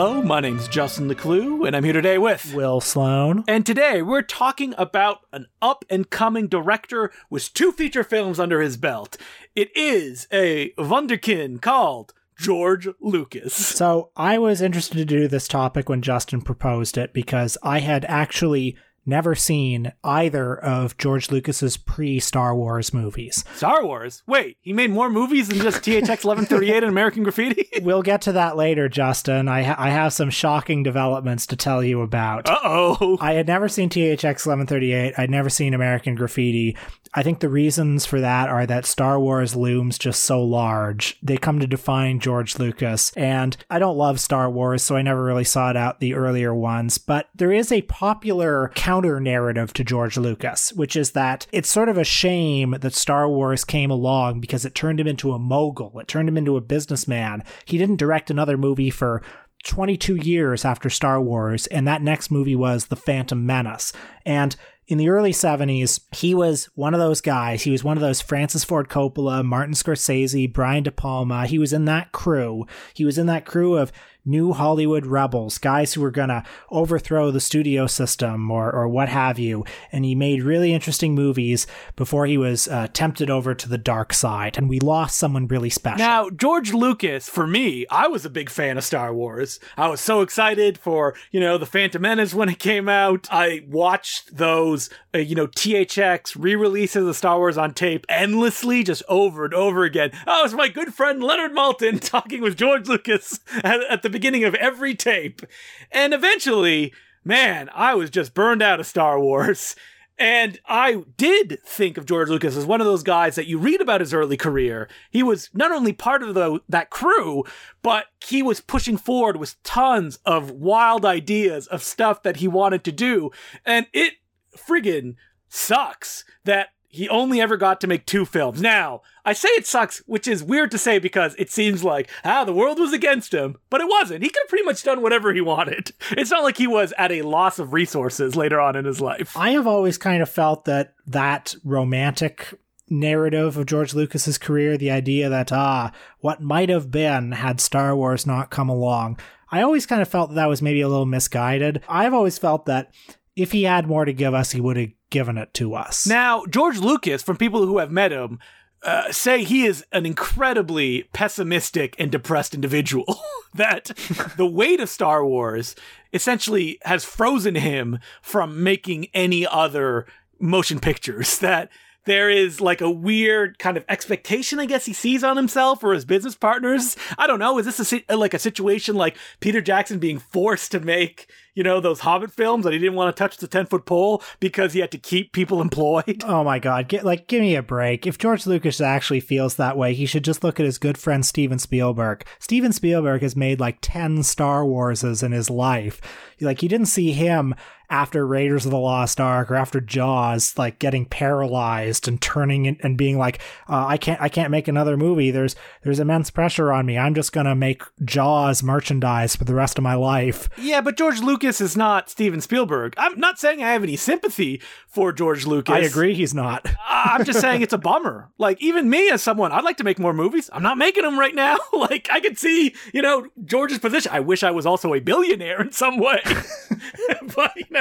[0.00, 3.42] Hello, my name's Justin Decloux, and I'm here today with Will Sloan.
[3.48, 8.60] And today we're talking about an up and coming director with two feature films under
[8.60, 9.16] his belt.
[9.56, 13.52] It is a Wunderkind called George Lucas.
[13.52, 18.04] So I was interested to do this topic when Justin proposed it because I had
[18.04, 18.76] actually
[19.08, 23.44] never seen either of George Lucas's pre Star Wars movies.
[23.56, 24.22] Star Wars?
[24.26, 27.68] Wait, he made more movies than just THX 1138 and American Graffiti?
[27.82, 29.48] we'll get to that later, Justin.
[29.48, 32.48] I, ha- I have some shocking developments to tell you about.
[32.48, 33.18] Uh oh.
[33.20, 35.14] I had never seen THX 1138.
[35.18, 36.76] I'd never seen American Graffiti.
[37.14, 41.18] I think the reasons for that are that Star Wars looms just so large.
[41.22, 43.12] They come to define George Lucas.
[43.16, 46.98] And I don't love Star Wars, so I never really sought out the earlier ones.
[46.98, 48.68] But there is a popular
[48.98, 53.28] counter narrative to George Lucas, which is that it's sort of a shame that Star
[53.28, 56.60] Wars came along because it turned him into a mogul, it turned him into a
[56.60, 57.44] businessman.
[57.64, 59.22] He didn't direct another movie for
[59.62, 63.92] 22 years after Star Wars, and that next movie was The Phantom Menace.
[64.26, 64.56] And
[64.88, 67.62] in the early 70s, he was one of those guys.
[67.62, 71.46] He was one of those Francis Ford Coppola, Martin Scorsese, Brian De Palma.
[71.46, 72.66] He was in that crew.
[72.94, 73.92] He was in that crew of
[74.28, 79.08] new Hollywood rebels, guys who were going to overthrow the studio system or, or what
[79.08, 79.64] have you.
[79.90, 84.12] And he made really interesting movies before he was uh, tempted over to the dark
[84.12, 84.56] side.
[84.58, 85.98] And we lost someone really special.
[85.98, 89.58] Now, George Lucas, for me, I was a big fan of Star Wars.
[89.76, 93.26] I was so excited for, you know, The Phantom Menace when it came out.
[93.30, 98.84] I watched those, uh, you know, THX re releases of Star Wars on tape endlessly,
[98.84, 100.10] just over and over again.
[100.26, 104.17] Oh, it's my good friend Leonard Maltin talking with George Lucas at, at the beginning
[104.24, 105.42] of every tape.
[105.90, 106.92] And eventually,
[107.24, 109.76] man, I was just burned out of Star Wars.
[110.20, 113.80] And I did think of George Lucas as one of those guys that you read
[113.80, 114.88] about his early career.
[115.10, 117.44] He was not only part of the, that crew,
[117.82, 122.82] but he was pushing forward with tons of wild ideas of stuff that he wanted
[122.84, 123.30] to do.
[123.64, 124.14] And it
[124.56, 125.14] friggin'
[125.48, 128.62] sucks that he only ever got to make two films.
[128.62, 132.44] Now, I say it sucks, which is weird to say because it seems like, ah,
[132.44, 134.22] the world was against him, but it wasn't.
[134.22, 135.92] He could have pretty much done whatever he wanted.
[136.12, 139.36] It's not like he was at a loss of resources later on in his life.
[139.36, 142.54] I have always kind of felt that that romantic
[142.88, 147.94] narrative of George Lucas's career, the idea that, ah, what might have been had Star
[147.94, 149.18] Wars not come along,
[149.50, 151.82] I always kind of felt that, that was maybe a little misguided.
[151.88, 152.92] I've always felt that
[153.36, 156.06] if he had more to give us, he would have given it to us.
[156.06, 158.38] Now, George Lucas, from people who have met him,
[158.82, 163.20] uh, say he is an incredibly pessimistic and depressed individual.
[163.54, 163.90] that
[164.36, 165.74] the weight of Star Wars
[166.12, 170.06] essentially has frozen him from making any other
[170.38, 171.38] motion pictures.
[171.38, 171.70] That
[172.08, 175.92] there is like a weird kind of expectation, I guess, he sees on himself or
[175.92, 176.96] his business partners.
[177.16, 177.58] I don't know.
[177.58, 181.80] Is this a, like a situation like Peter Jackson being forced to make, you know,
[181.80, 184.80] those Hobbit films that he didn't want to touch the 10 foot pole because he
[184.80, 186.22] had to keep people employed?
[186.24, 186.88] Oh my God.
[186.88, 188.06] Get, like, give me a break.
[188.06, 191.24] If George Lucas actually feels that way, he should just look at his good friend
[191.24, 192.24] Steven Spielberg.
[192.38, 196.00] Steven Spielberg has made like 10 Star Warses in his life.
[196.40, 197.54] Like, you didn't see him
[197.90, 202.98] after Raiders of the Lost Ark or after Jaws, like getting paralyzed and turning and
[202.98, 205.30] being like, uh, I can't, I can't make another movie.
[205.30, 206.98] There's, there's immense pressure on me.
[206.98, 210.48] I'm just gonna make Jaws merchandise for the rest of my life.
[210.58, 212.94] Yeah, but George Lucas is not Steven Spielberg.
[212.96, 215.74] I'm not saying I have any sympathy for George Lucas.
[215.74, 216.66] I agree, he's not.
[216.88, 218.30] I'm just saying it's a bummer.
[218.40, 220.48] Like even me as someone, I'd like to make more movies.
[220.52, 221.56] I'm not making them right now.
[221.72, 224.12] like I could see, you know, George's position.
[224.14, 226.20] I wish I was also a billionaire in some way.
[227.34, 227.77] but you know,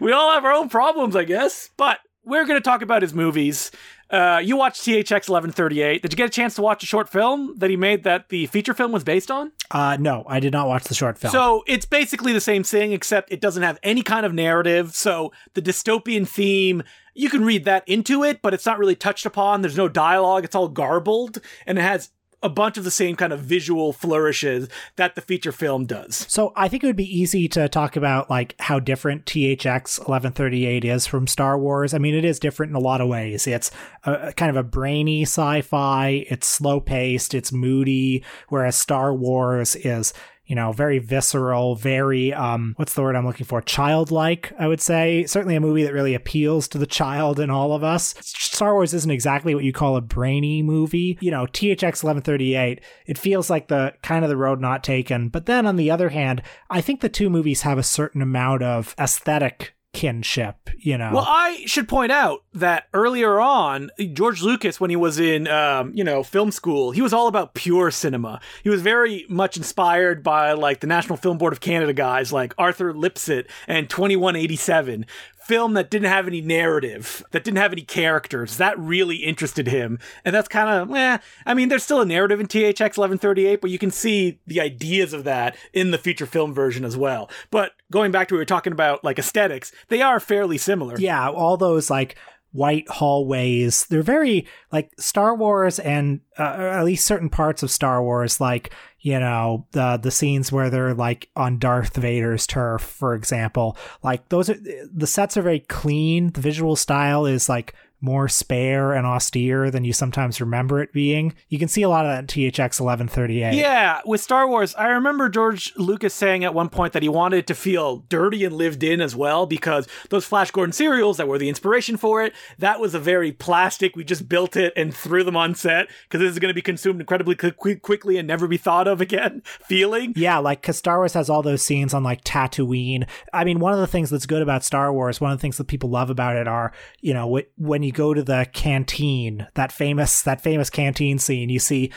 [0.00, 1.70] we all have our own problems, I guess.
[1.76, 3.70] But we're going to talk about his movies.
[4.10, 6.02] Uh, you watched THX 1138.
[6.02, 8.46] Did you get a chance to watch a short film that he made that the
[8.46, 9.52] feature film was based on?
[9.70, 11.32] Uh, no, I did not watch the short film.
[11.32, 14.94] So it's basically the same thing, except it doesn't have any kind of narrative.
[14.94, 16.84] So the dystopian theme,
[17.14, 19.62] you can read that into it, but it's not really touched upon.
[19.62, 20.44] There's no dialogue.
[20.44, 22.10] It's all garbled, and it has
[22.42, 26.26] a bunch of the same kind of visual flourishes that the feature film does.
[26.28, 30.84] So I think it would be easy to talk about like how different THX 1138
[30.84, 31.94] is from Star Wars.
[31.94, 33.46] I mean, it is different in a lot of ways.
[33.46, 33.70] It's
[34.04, 36.26] a, kind of a brainy sci-fi.
[36.28, 37.34] It's slow paced.
[37.34, 38.22] It's moody.
[38.48, 40.12] Whereas Star Wars is
[40.46, 43.60] you know, very visceral, very um what's the word I'm looking for?
[43.60, 45.24] Childlike, I would say.
[45.26, 48.14] Certainly a movie that really appeals to the child in all of us.
[48.20, 51.18] Star Wars isn't exactly what you call a brainy movie.
[51.20, 55.28] You know, THX 1138, it feels like the kind of the road not taken.
[55.28, 58.62] But then on the other hand, I think the two movies have a certain amount
[58.62, 61.10] of aesthetic kinship, you know.
[61.14, 65.90] Well, I should point out that earlier on, George Lucas, when he was in, um,
[65.94, 68.38] you know, film school, he was all about pure cinema.
[68.62, 72.52] He was very much inspired by like the National Film Board of Canada guys like
[72.58, 75.06] Arthur Lipsett and 2187,
[75.46, 78.56] film that didn't have any narrative, that didn't have any characters.
[78.56, 79.98] That really interested him.
[80.24, 83.70] And that's kind of, eh, I mean, there's still a narrative in THX 1138, but
[83.70, 87.30] you can see the ideas of that in the feature film version as well.
[87.50, 90.98] But going back to what we were talking about, like aesthetics, they are fairly similar.
[90.98, 92.16] Yeah, all those like
[92.56, 93.86] white hallways.
[93.86, 98.72] They're very like Star Wars and uh, at least certain parts of Star Wars, like
[99.00, 103.76] you know the the scenes where they're like on Darth Vader's turf, for example.
[104.02, 104.56] Like those are
[104.92, 106.32] the sets are very clean.
[106.32, 111.34] The visual style is like more spare and austere than you sometimes remember it being.
[111.48, 113.54] You can see a lot of that in THX 1138.
[113.54, 117.38] Yeah, with Star Wars, I remember George Lucas saying at one point that he wanted
[117.38, 121.28] it to feel dirty and lived in as well because those Flash Gordon serials that
[121.28, 124.94] were the inspiration for it, that was a very plastic, we just built it and
[124.94, 128.28] threw them on set because this is going to be consumed incredibly quick- quickly and
[128.28, 130.12] never be thought of again feeling.
[130.16, 133.08] Yeah, like because Star Wars has all those scenes on like Tatooine.
[133.32, 135.56] I mean, one of the things that's good about Star Wars, one of the things
[135.56, 139.72] that people love about it are, you know, when you go to the canteen, that
[139.72, 141.92] famous that famous canteen scene, you see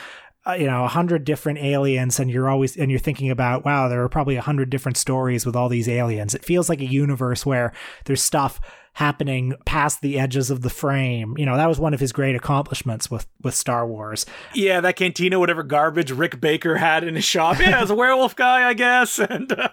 [0.47, 3.89] uh, you know a hundred different aliens and you're always and you're thinking about wow
[3.89, 6.33] there are probably a hundred different stories with all these aliens.
[6.33, 7.73] It feels like a universe where
[8.05, 8.59] there's stuff
[8.99, 11.33] happening past the edges of the frame.
[11.37, 14.25] You know, that was one of his great accomplishments with with Star Wars.
[14.53, 17.59] Yeah, that cantina, whatever garbage Rick Baker had in his shop.
[17.59, 19.69] Yeah, it was a werewolf guy, I guess, and uh,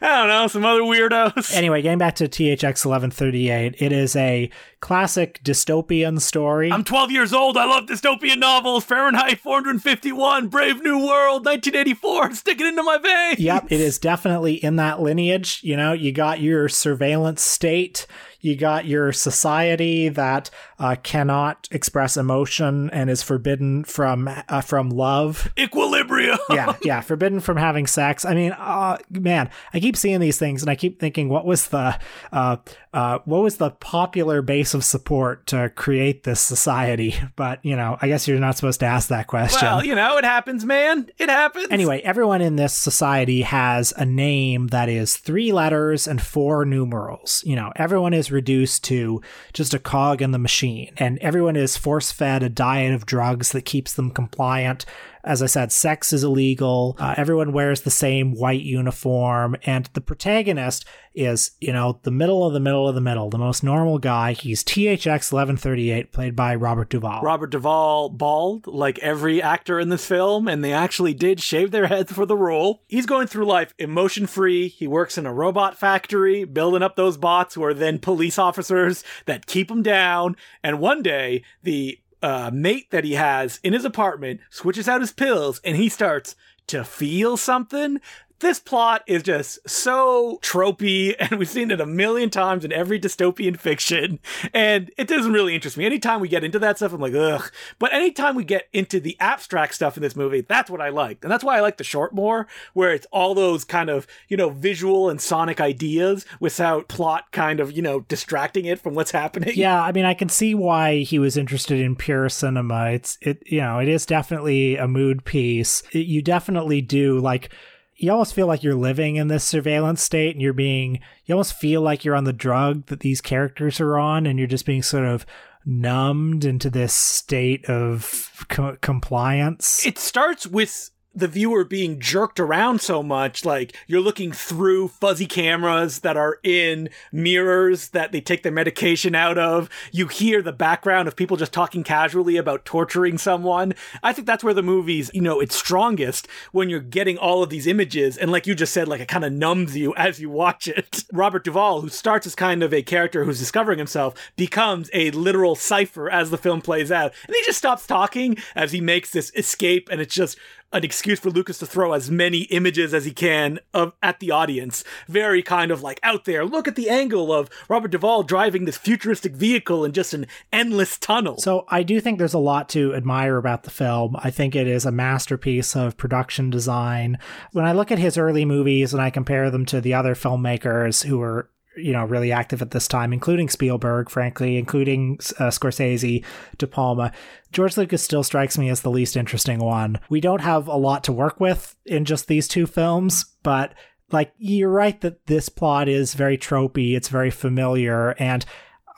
[0.00, 1.54] I don't know, some other weirdos.
[1.54, 4.50] Anyway, getting back to THX 1138, it is a
[4.80, 6.72] classic dystopian story.
[6.72, 7.56] I'm 12 years old.
[7.56, 8.84] I love dystopian novels.
[8.84, 12.34] Fahrenheit 451, Brave New World, 1984.
[12.34, 13.38] Stick it into my veins.
[13.38, 15.60] Yep, it is definitely in that lineage.
[15.62, 18.06] You know, you got your surveillance state
[18.48, 24.90] you got your society that uh, cannot express emotion and is forbidden from uh, from
[24.90, 25.52] love.
[25.58, 26.38] Equilibrium.
[26.50, 28.24] yeah, yeah, forbidden from having sex.
[28.24, 31.68] I mean, uh, man, I keep seeing these things and I keep thinking, what was
[31.68, 31.98] the
[32.32, 32.56] uh,
[32.92, 37.14] uh, what was the popular base of support to create this society?
[37.36, 39.60] But you know, I guess you're not supposed to ask that question.
[39.62, 41.08] Well, you know, it happens, man.
[41.18, 41.68] It happens.
[41.70, 47.44] Anyway, everyone in this society has a name that is three letters and four numerals.
[47.46, 49.20] You know, everyone is reduced to
[49.52, 53.52] just a cog in the machine, and everyone is force fed a diet of drugs
[53.52, 54.84] that keeps them compliant
[55.24, 56.96] as I said, sex is illegal.
[56.98, 59.56] Uh, everyone wears the same white uniform.
[59.64, 60.84] And the protagonist
[61.14, 64.32] is, you know, the middle of the middle of the middle, the most normal guy.
[64.32, 67.22] He's THX 1138, played by Robert Duvall.
[67.22, 71.88] Robert Duvall, bald, like every actor in this film, and they actually did shave their
[71.88, 72.82] heads for the role.
[72.86, 74.68] He's going through life emotion free.
[74.68, 79.02] He works in a robot factory, building up those bots who are then police officers
[79.26, 80.36] that keep him down.
[80.62, 85.12] And one day, the uh, mate that he has in his apartment switches out his
[85.12, 86.34] pills and he starts
[86.66, 88.00] to feel something
[88.40, 93.00] this plot is just so tropey, and we've seen it a million times in every
[93.00, 94.18] dystopian fiction,
[94.54, 95.86] and it doesn't really interest me.
[95.86, 97.50] Anytime we get into that stuff, I'm like, ugh.
[97.78, 101.18] But anytime we get into the abstract stuff in this movie, that's what I like.
[101.22, 104.36] And that's why I like the short more, where it's all those kind of, you
[104.36, 109.10] know, visual and sonic ideas without plot kind of, you know, distracting it from what's
[109.10, 109.52] happening.
[109.54, 112.90] Yeah, I mean, I can see why he was interested in pure cinema.
[112.90, 115.82] It's, it, you know, it is definitely a mood piece.
[115.92, 117.50] It, you definitely do, like,
[117.98, 121.54] you almost feel like you're living in this surveillance state and you're being you almost
[121.54, 124.82] feel like you're on the drug that these characters are on and you're just being
[124.82, 125.26] sort of
[125.66, 129.84] numbed into this state of co- compliance.
[129.84, 135.26] It starts with the viewer being jerked around so much like you're looking through fuzzy
[135.26, 139.68] cameras that are in mirrors that they take their medication out of.
[139.90, 143.74] You hear the background of people just talking casually about torturing someone.
[144.02, 147.50] I think that's where the movie's you know it's strongest when you're getting all of
[147.50, 148.16] these images.
[148.16, 151.04] And like you just said like it kind of numbs you as you watch it.
[151.12, 155.56] Robert duvall who starts as kind of a character who's discovering himself becomes a literal
[155.56, 157.12] cipher as the film plays out.
[157.26, 159.88] And he just stops talking as he makes this escape.
[159.90, 160.38] And it's just
[160.72, 164.30] an excuse for Lucas to throw as many images as he can of at the
[164.30, 164.84] audience.
[165.06, 166.44] Very kind of like out there.
[166.44, 170.98] Look at the angle of Robert Duvall driving this futuristic vehicle in just an endless
[170.98, 171.38] tunnel.
[171.38, 174.16] So I do think there's a lot to admire about the film.
[174.22, 177.18] I think it is a masterpiece of production design.
[177.52, 181.04] When I look at his early movies and I compare them to the other filmmakers
[181.04, 186.24] who were you know really active at this time, including Spielberg, frankly, including uh, Scorsese,
[186.58, 187.12] De Palma.
[187.52, 189.98] George Lucas still strikes me as the least interesting one.
[190.08, 193.74] We don't have a lot to work with in just these two films, but
[194.10, 198.44] like you're right that this plot is very tropey, it's very familiar, and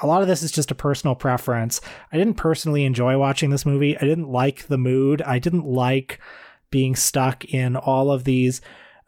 [0.03, 1.81] a lot of this is just a personal preference.
[2.13, 3.97] I didn't personally enjoy watching this movie.
[3.97, 5.21] I didn't like the mood.
[5.23, 6.19] I didn't like
[6.71, 8.61] being stuck in all of these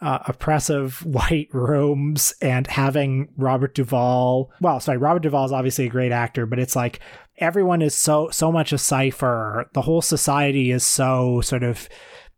[0.03, 4.51] uh, oppressive white rooms and having Robert Duvall.
[4.61, 7.01] Well, sorry, Robert Duvall is obviously a great actor, but it's like
[7.39, 9.71] everyone is so so much a cipher.
[9.73, 11.89] The whole society is so sort of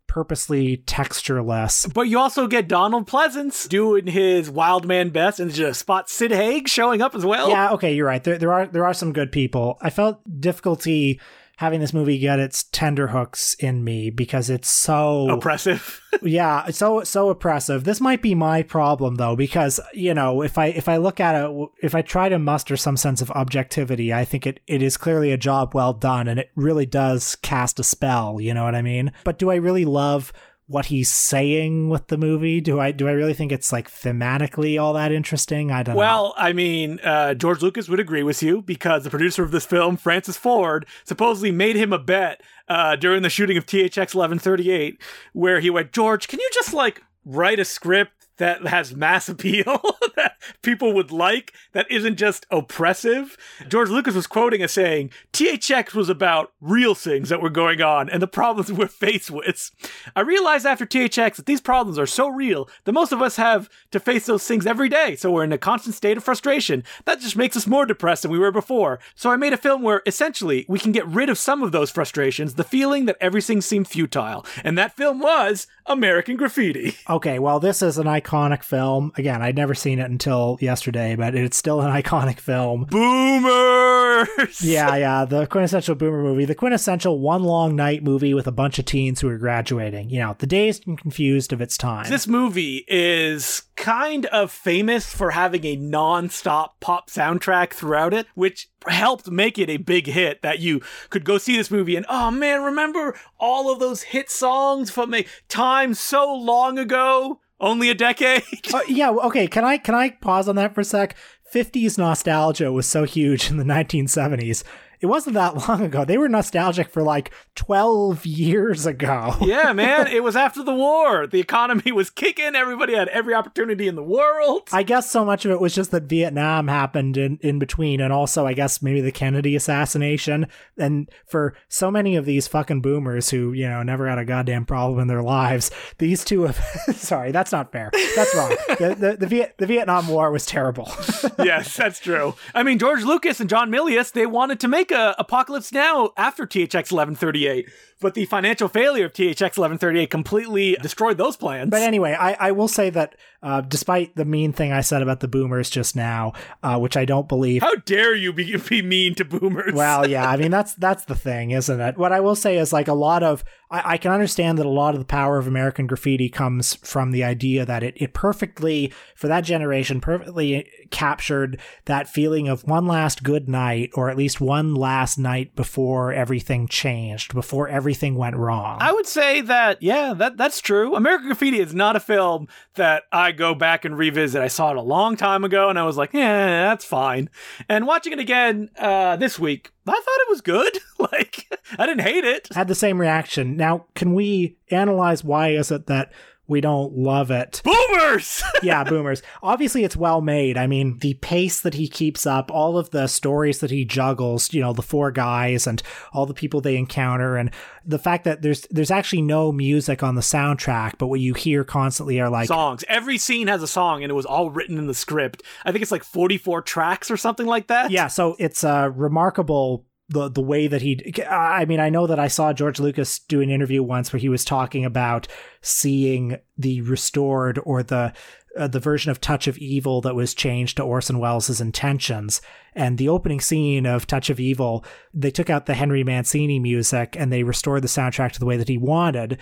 [0.07, 1.91] purposely textureless.
[1.93, 6.31] But you also get Donald Pleasence doing his wild man best, and just spot Sid
[6.31, 7.49] Haig showing up as well.
[7.49, 8.23] Yeah, okay, you're right.
[8.23, 9.77] There, there are there are some good people.
[9.81, 11.19] I felt difficulty
[11.57, 16.01] having this movie get its tender hooks in me because it's so oppressive.
[16.21, 17.83] yeah, it's so so oppressive.
[17.83, 21.35] This might be my problem though because you know, if I if I look at
[21.35, 24.97] it if I try to muster some sense of objectivity, I think it it is
[24.97, 28.75] clearly a job well done and it really does cast a spell, you know what
[28.75, 29.11] I mean?
[29.23, 30.33] But do I really love
[30.67, 32.59] what he's saying with the movie.
[32.59, 35.71] Do I do I really think it's like thematically all that interesting?
[35.71, 36.33] I don't well, know.
[36.37, 39.97] I mean, uh, George Lucas would agree with you because the producer of this film,
[39.97, 45.01] Francis Ford, supposedly made him a bet uh, during the shooting of THX 1138,
[45.33, 49.81] where he went, George, can you just like write a script that has mass appeal
[50.15, 53.37] that people would like that isn't just oppressive.
[53.67, 58.09] George Lucas was quoting as saying, THX was about real things that were going on
[58.09, 59.71] and the problems we're faced with.
[60.15, 63.69] I realized after THX that these problems are so real that most of us have
[63.91, 66.83] to face those things every day, so we're in a constant state of frustration.
[67.05, 68.99] That just makes us more depressed than we were before.
[69.15, 71.91] So I made a film where essentially we can get rid of some of those
[71.91, 74.45] frustrations, the feeling that everything seemed futile.
[74.63, 76.95] And that film was American Graffiti.
[77.09, 78.24] Okay, well, this is an iconic
[78.63, 79.11] film.
[79.15, 82.85] Again, I'd never seen it until yesterday, but it's still an iconic film.
[82.85, 84.61] Boomers!
[84.61, 88.79] yeah, yeah, the quintessential boomer movie, the quintessential one long night movie with a bunch
[88.79, 90.09] of teens who are graduating.
[90.09, 92.09] You know, the dazed and confused of its time.
[92.09, 98.69] This movie is kind of famous for having a non-stop pop soundtrack throughout it, which
[98.87, 102.31] helped make it a big hit that you could go see this movie and oh
[102.31, 107.39] man, remember all of those hit songs from a time so long ago?
[107.59, 108.43] Only a decade?
[108.73, 111.15] uh, yeah, okay, can I can I pause on that for a sec?
[111.53, 114.63] 50s nostalgia was so huge in the 1970s
[114.99, 116.05] it wasn't that long ago.
[116.05, 119.35] They were nostalgic for like 12 years ago.
[119.41, 120.07] yeah, man.
[120.07, 121.27] It was after the war.
[121.27, 122.55] The economy was kicking.
[122.55, 124.69] Everybody had every opportunity in the world.
[124.71, 128.01] I guess so much of it was just that Vietnam happened in, in between.
[128.01, 130.47] And also, I guess maybe the Kennedy assassination.
[130.77, 134.65] And for so many of these fucking boomers who, you know, never had a goddamn
[134.65, 136.55] problem in their lives, these two have.
[136.95, 137.91] sorry, that's not fair.
[138.15, 138.49] That's wrong.
[138.67, 140.91] the, the, the, Viet, the Vietnam War was terrible.
[141.39, 142.35] yes, that's true.
[142.53, 146.45] I mean, George Lucas and John Milius, they wanted to make a Apocalypse Now after
[146.45, 147.69] THX 1138
[148.01, 151.69] but the financial failure of THX 1138 completely destroyed those plans.
[151.69, 155.21] But anyway, I, I will say that uh, despite the mean thing I said about
[155.21, 156.33] the boomers just now,
[156.63, 157.61] uh, which I don't believe.
[157.61, 159.73] How dare you be, be mean to boomers?
[159.73, 161.97] well, yeah, I mean that's that's the thing, isn't it?
[161.97, 164.69] What I will say is like a lot of I, I can understand that a
[164.69, 168.93] lot of the power of American graffiti comes from the idea that it it perfectly
[169.15, 174.41] for that generation perfectly captured that feeling of one last good night or at least
[174.41, 178.77] one last night before everything changed, before everything everything went wrong.
[178.81, 180.95] I would say that, yeah, that that's true.
[180.95, 184.41] American Graffiti is not a film that I go back and revisit.
[184.41, 187.29] I saw it a long time ago, and I was like, yeah, that's fine.
[187.69, 190.77] And watching it again uh, this week, I thought it was good.
[191.11, 191.45] like,
[191.77, 192.49] I didn't hate it.
[192.53, 193.55] Had the same reaction.
[193.55, 196.11] Now, can we analyze why is it that
[196.47, 197.61] we don't love it.
[197.63, 198.43] Boomers!
[198.63, 199.21] yeah, boomers.
[199.41, 200.57] Obviously, it's well made.
[200.57, 204.53] I mean, the pace that he keeps up, all of the stories that he juggles,
[204.53, 205.81] you know, the four guys and
[206.13, 207.51] all the people they encounter, and
[207.85, 211.63] the fact that there's there's actually no music on the soundtrack, but what you hear
[211.63, 212.83] constantly are like songs.
[212.87, 215.43] Every scene has a song, and it was all written in the script.
[215.63, 217.91] I think it's like 44 tracks or something like that.
[217.91, 222.19] Yeah, so it's a remarkable the the way that he I mean I know that
[222.19, 225.27] I saw George Lucas do an interview once where he was talking about
[225.61, 228.13] seeing the restored or the
[228.57, 232.41] uh, the version of Touch of Evil that was changed to Orson Welles' intentions.
[232.73, 237.15] And the opening scene of Touch of Evil, they took out the Henry Mancini music
[237.19, 239.39] and they restored the soundtrack to the way that he wanted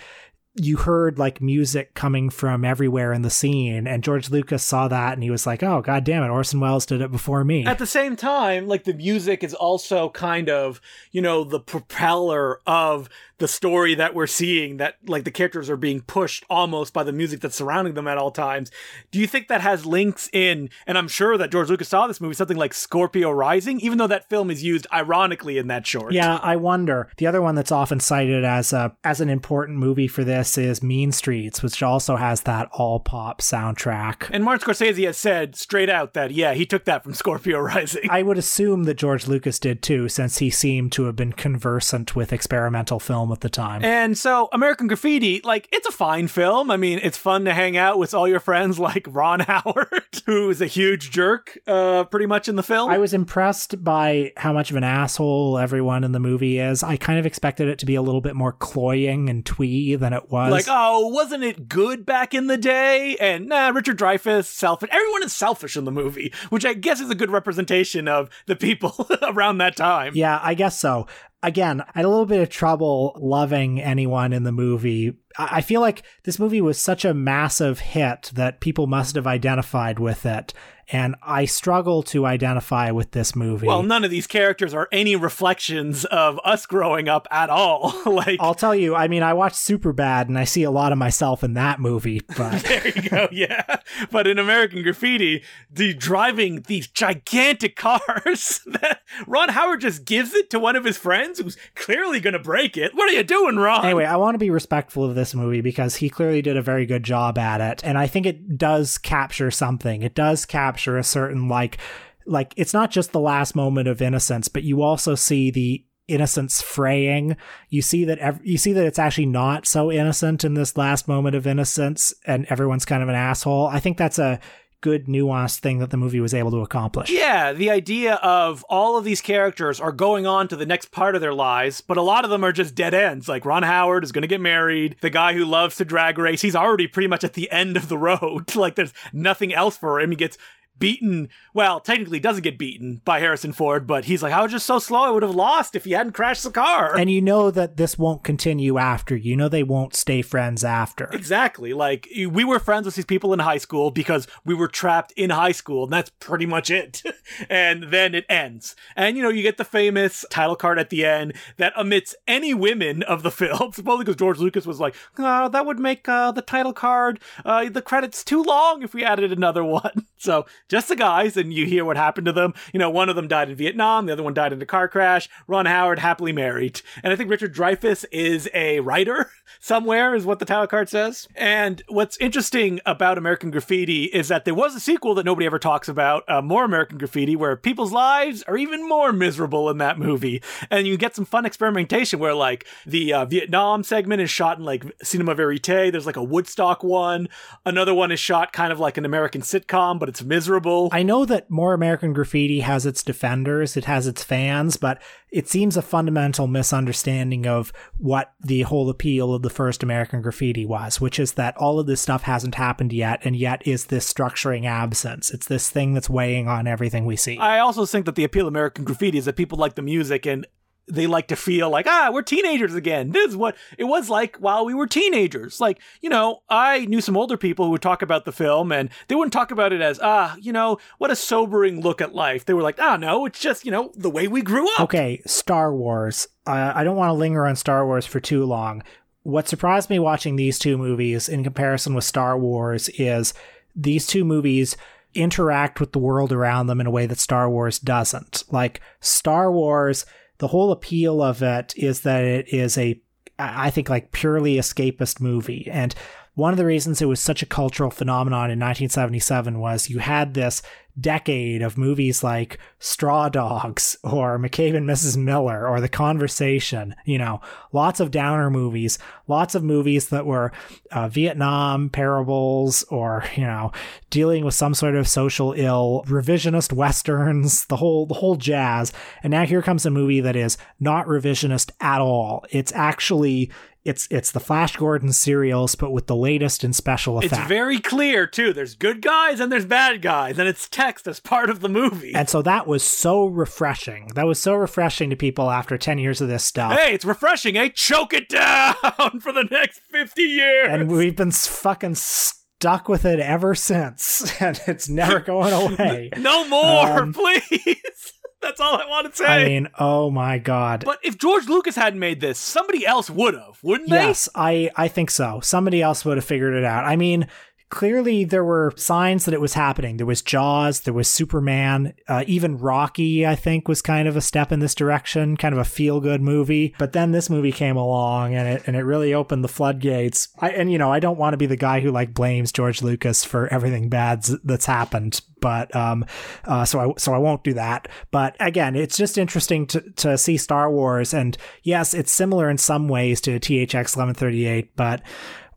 [0.56, 5.14] you heard like music coming from everywhere in the scene and george lucas saw that
[5.14, 7.66] and he was like oh god damn it orson welles did it before me.
[7.66, 10.80] At the same time like the music is also kind of
[11.10, 13.08] you know the propeller of
[13.38, 17.12] the story that we're seeing that like the characters are being pushed almost by the
[17.12, 18.70] music that's surrounding them at all times.
[19.10, 22.20] Do you think that has links in and i'm sure that george lucas saw this
[22.20, 26.12] movie something like scorpio rising even though that film is used ironically in that short?
[26.12, 27.08] Yeah i wonder.
[27.16, 30.58] The other one that's often cited as a as an important movie for this this
[30.58, 34.28] is Mean Streets, which also has that all pop soundtrack.
[34.30, 38.10] And Martin Scorsese has said straight out that, yeah, he took that from Scorpio Rising.
[38.10, 42.14] I would assume that George Lucas did too, since he seemed to have been conversant
[42.14, 43.82] with experimental film at the time.
[43.82, 46.70] And so, American Graffiti, like, it's a fine film.
[46.70, 49.88] I mean, it's fun to hang out with all your friends like Ron Howard,
[50.26, 52.90] who is a huge jerk, uh, pretty much in the film.
[52.90, 56.82] I was impressed by how much of an asshole everyone in the movie is.
[56.82, 60.12] I kind of expected it to be a little bit more cloying and twee than
[60.12, 60.50] it was.
[60.50, 63.16] Like, oh, wasn't it good back in the day?
[63.20, 64.90] And nah, Richard Dreyfuss, selfish.
[64.92, 68.56] Everyone is selfish in the movie, which I guess is a good representation of the
[68.56, 70.12] people around that time.
[70.16, 71.06] Yeah, I guess so.
[71.42, 75.14] Again, I had a little bit of trouble loving anyone in the movie.
[75.36, 79.98] I feel like this movie was such a massive hit that people must have identified
[79.98, 80.54] with it
[80.88, 83.66] and I struggle to identify with this movie.
[83.66, 87.94] Well, none of these characters are any reflections of us growing up at all.
[88.06, 90.98] like I'll tell you, I mean, I watched Superbad and I see a lot of
[90.98, 93.28] myself in that movie, but there you go.
[93.32, 93.76] Yeah.
[94.10, 100.50] But in American Graffiti, the driving these gigantic cars that Ron Howard just gives it
[100.50, 102.94] to one of his friends who's clearly going to break it.
[102.94, 103.84] What are you doing, Ron?
[103.84, 106.86] Anyway, I want to be respectful of this movie because he clearly did a very
[106.86, 110.02] good job at it, and I think it does capture something.
[110.02, 111.78] It does capture capture a certain like
[112.26, 116.60] like it's not just the last moment of innocence, but you also see the innocence
[116.62, 117.36] fraying.
[117.68, 121.06] You see that ev- you see that it's actually not so innocent in this last
[121.06, 123.66] moment of innocence, and everyone's kind of an asshole.
[123.66, 124.40] I think that's a
[124.84, 127.10] good nuanced thing that the movie was able to accomplish.
[127.10, 131.14] Yeah, the idea of all of these characters are going on to the next part
[131.14, 133.26] of their lives, but a lot of them are just dead ends.
[133.26, 134.96] Like Ron Howard is going to get married.
[135.00, 137.88] The guy who loves to drag race, he's already pretty much at the end of
[137.88, 138.54] the road.
[138.56, 140.10] like there's nothing else for him.
[140.10, 140.36] He gets
[140.78, 141.28] beaten.
[141.52, 144.78] Well, technically doesn't get beaten by Harrison Ford, but he's like, I was just so
[144.78, 146.96] slow, I would have lost if he hadn't crashed the car.
[146.96, 149.16] And you know that this won't continue after.
[149.16, 151.06] You know they won't stay friends after.
[151.12, 151.72] Exactly.
[151.72, 155.30] Like we were friends with these people in high school because we were trapped in
[155.30, 157.02] high school, and that's pretty much it.
[157.48, 158.76] and then it ends.
[158.96, 162.54] And you know, you get the famous title card at the end that omits any
[162.54, 166.32] women of the film, supposedly because George Lucas was like, oh, that would make uh,
[166.32, 170.06] the title card, uh, the credits too long if we added another one.
[170.16, 172.54] So just the guys, and you hear what happened to them.
[172.72, 174.88] You know, one of them died in Vietnam, the other one died in a car
[174.88, 175.28] crash.
[175.46, 180.38] Ron Howard happily married, and I think Richard Dreyfuss is a writer somewhere, is what
[180.38, 181.28] the title card says.
[181.34, 185.58] And what's interesting about American Graffiti is that there was a sequel that nobody ever
[185.58, 189.98] talks about, uh, more American Graffiti, where people's lives are even more miserable in that
[189.98, 194.58] movie, and you get some fun experimentation where like the uh, Vietnam segment is shot
[194.58, 195.92] in like cinema verite.
[195.92, 197.28] There's like a Woodstock one.
[197.66, 200.53] Another one is shot kind of like an American sitcom, but it's miserable.
[200.92, 205.48] I know that More American Graffiti has its defenders, it has its fans, but it
[205.48, 211.00] seems a fundamental misunderstanding of what the whole appeal of the first American Graffiti was,
[211.00, 214.64] which is that all of this stuff hasn't happened yet, and yet is this structuring
[214.64, 215.30] absence.
[215.30, 217.38] It's this thing that's weighing on everything we see.
[217.38, 220.26] I also think that the appeal of American Graffiti is that people like the music
[220.26, 220.46] and
[220.86, 223.10] they like to feel like ah we're teenagers again.
[223.10, 225.60] This is what it was like while we were teenagers.
[225.60, 228.90] Like you know i knew some older people who would talk about the film and
[229.08, 232.44] they wouldn't talk about it as ah you know what a sobering look at life.
[232.44, 234.80] They were like ah no it's just you know the way we grew up.
[234.80, 236.28] Okay star wars.
[236.46, 238.82] Uh, i don't want to linger on star wars for too long.
[239.22, 243.32] What surprised me watching these two movies in comparison with star wars is
[243.74, 244.76] these two movies
[245.14, 248.44] interact with the world around them in a way that star wars doesn't.
[248.50, 250.04] Like star wars
[250.44, 253.00] the whole appeal of it is that it is a
[253.38, 255.66] I think like purely escapist movie.
[255.72, 255.94] And
[256.34, 260.34] one of the reasons it was such a cultural phenomenon in 1977 was you had
[260.34, 260.62] this
[261.00, 265.16] decade of movies like Straw Dogs or McCabe and Mrs.
[265.16, 267.40] Miller or The Conversation, you know,
[267.72, 270.52] lots of downer movies, lots of movies that were
[270.92, 273.72] uh, Vietnam parables or, you know,
[274.10, 278.92] dealing with some sort of social ill, revisionist westerns, the whole the whole jazz.
[279.22, 282.44] And now here comes a movie that is not revisionist at all.
[282.50, 283.50] It's actually
[283.84, 287.38] it's it's the Flash Gordon serials, but with the latest in special effects.
[287.38, 288.52] It's very clear too.
[288.52, 292.14] There's good guys and there's bad guys, and it's text as part of the movie.
[292.14, 294.08] And so that was so refreshing.
[294.14, 296.78] That was so refreshing to people after ten years of this stuff.
[296.78, 297.68] Hey, it's refreshing, eh?
[297.74, 298.74] Choke it down
[299.20, 300.68] for the next fifty years.
[300.70, 301.96] And we've been fucking.
[301.96, 306.08] stuck with it ever since, and it's never going away.
[306.16, 308.12] no more, um, please.
[308.44, 309.24] That's all I want to say.
[309.24, 310.84] I mean, oh my god.
[310.84, 313.96] But if George Lucas hadn't made this, somebody else would have, wouldn't they?
[313.96, 315.40] Yes, I I think so.
[315.42, 316.84] Somebody else would have figured it out.
[316.84, 317.26] I mean,
[317.70, 319.96] clearly there were signs that it was happening.
[319.96, 324.20] There was Jaws, there was Superman, uh, even Rocky, I think, was kind of a
[324.20, 326.74] step in this direction, kind of a feel good movie.
[326.78, 330.28] But then this movie came along and it, and it really opened the floodgates.
[330.38, 332.82] I, and, you know, I don't want to be the guy who like blames George
[332.82, 335.20] Lucas for everything bad that's happened.
[335.40, 336.06] But um,
[336.44, 337.88] uh, so I so I won't do that.
[338.10, 342.56] But again, it's just interesting to to see Star Wars, and yes, it's similar in
[342.56, 345.02] some ways to THX 1138, but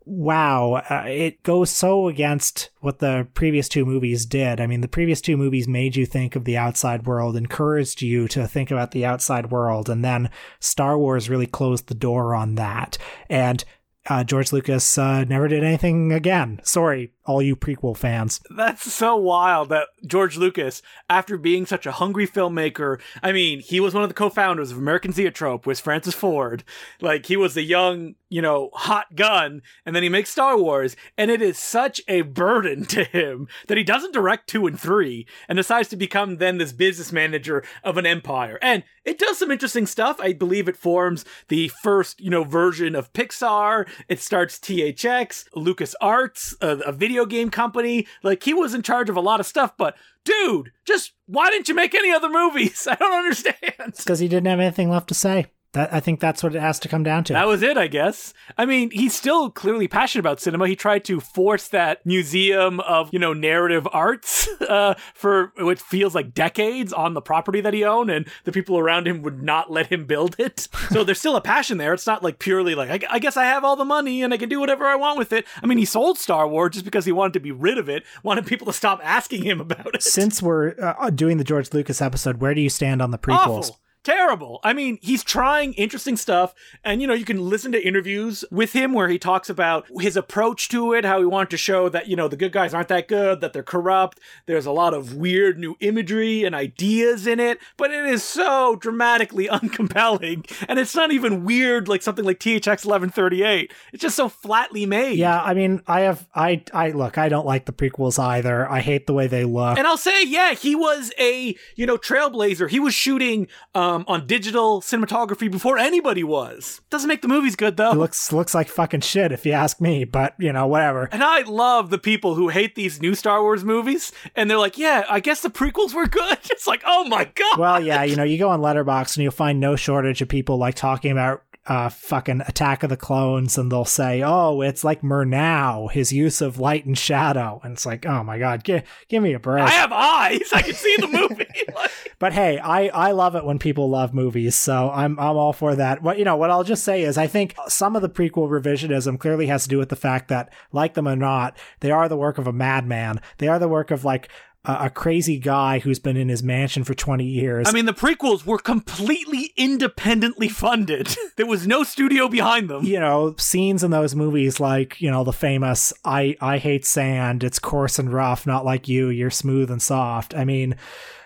[0.07, 4.61] wow, uh, it goes so against what the previous two movies did.
[4.61, 8.27] I mean, the previous two movies made you think of the outside world, encouraged you
[8.29, 12.55] to think about the outside world, and then Star Wars really closed the door on
[12.55, 12.97] that.
[13.29, 13.63] And
[14.09, 16.61] uh, George Lucas uh, never did anything again.
[16.63, 18.39] Sorry, all you prequel fans.
[18.49, 23.79] That's so wild that George Lucas, after being such a hungry filmmaker, I mean, he
[23.79, 26.63] was one of the co-founders of American Zoetrope with Francis Ford.
[27.01, 30.95] Like he was a young, you know, hot gun, and then he makes Star Wars,
[31.17, 35.27] and it is such a burden to him that he doesn't direct two and three,
[35.47, 38.59] and decides to become then this business manager of an empire.
[38.61, 40.19] And it does some interesting stuff.
[40.19, 43.87] I believe it forms the first, you know, version of Pixar.
[44.09, 48.07] It starts THX, Lucas Arts, a, a video game company.
[48.23, 51.69] Like he was in charge of a lot of stuff, but dude, just why didn't
[51.69, 52.87] you make any other movies?
[52.91, 53.55] I don't understand.
[53.79, 55.47] It's because he didn't have anything left to say.
[55.77, 57.33] That, I think that's what it has to come down to.
[57.33, 58.33] That was it, I guess.
[58.57, 60.67] I mean, he's still clearly passionate about cinema.
[60.67, 66.15] He tried to force that museum of, you know, narrative arts uh, for what feels
[66.15, 69.71] like decades on the property that he owned, and the people around him would not
[69.71, 70.67] let him build it.
[70.87, 71.93] So there's still a passion there.
[71.93, 74.37] It's not like purely like, I, I guess I have all the money and I
[74.37, 75.45] can do whatever I want with it.
[75.61, 78.03] I mean, he sold Star Wars just because he wanted to be rid of it,
[78.23, 80.01] wanted people to stop asking him about it.
[80.01, 83.69] Since we're uh, doing the George Lucas episode, where do you stand on the prequels?
[83.69, 84.59] Awful terrible.
[84.63, 88.73] I mean, he's trying interesting stuff, and you know, you can listen to interviews with
[88.73, 92.07] him where he talks about his approach to it, how he wanted to show that,
[92.07, 94.19] you know, the good guys aren't that good, that they're corrupt.
[94.45, 98.75] There's a lot of weird new imagery and ideas in it, but it is so
[98.75, 103.73] dramatically uncompelling, and it's not even weird like something like THX 1138.
[103.93, 105.17] It's just so flatly made.
[105.17, 108.69] Yeah, I mean, I have, I, I look, I don't like the prequels either.
[108.69, 109.77] I hate the way they look.
[109.77, 112.69] And I'll say, yeah, he was a, you know, trailblazer.
[112.69, 116.81] He was shooting, um, um, on digital cinematography before anybody was.
[116.89, 117.91] Doesn't make the movies good though.
[117.91, 121.09] It looks looks like fucking shit if you ask me, but you know whatever.
[121.11, 124.77] And I love the people who hate these new Star Wars movies, and they're like,
[124.77, 127.59] "Yeah, I guess the prequels were good." It's like, oh my god.
[127.59, 130.57] Well, yeah, you know, you go on Letterboxd and you'll find no shortage of people
[130.57, 135.01] like talking about uh, fucking Attack of the Clones, and they'll say, "Oh, it's like
[135.01, 139.21] Murnau, his use of light and shadow," and it's like, "Oh my god, give give
[139.21, 141.45] me a break." I have eyes; I can see the movie.
[142.19, 145.75] but hey, I I love it when people love movies, so I'm I'm all for
[145.75, 146.01] that.
[146.01, 149.19] What you know, what I'll just say is, I think some of the prequel revisionism
[149.19, 152.17] clearly has to do with the fact that, like them or not, they are the
[152.17, 153.21] work of a madman.
[153.37, 154.29] They are the work of like
[154.67, 157.67] a crazy guy who's been in his mansion for 20 years.
[157.67, 161.15] I mean, the prequels were completely independently funded.
[161.37, 162.83] there was no studio behind them.
[162.83, 167.43] You know, scenes in those movies like, you know, the famous I I hate sand,
[167.43, 170.35] it's coarse and rough, not like you, you're smooth and soft.
[170.35, 170.75] I mean,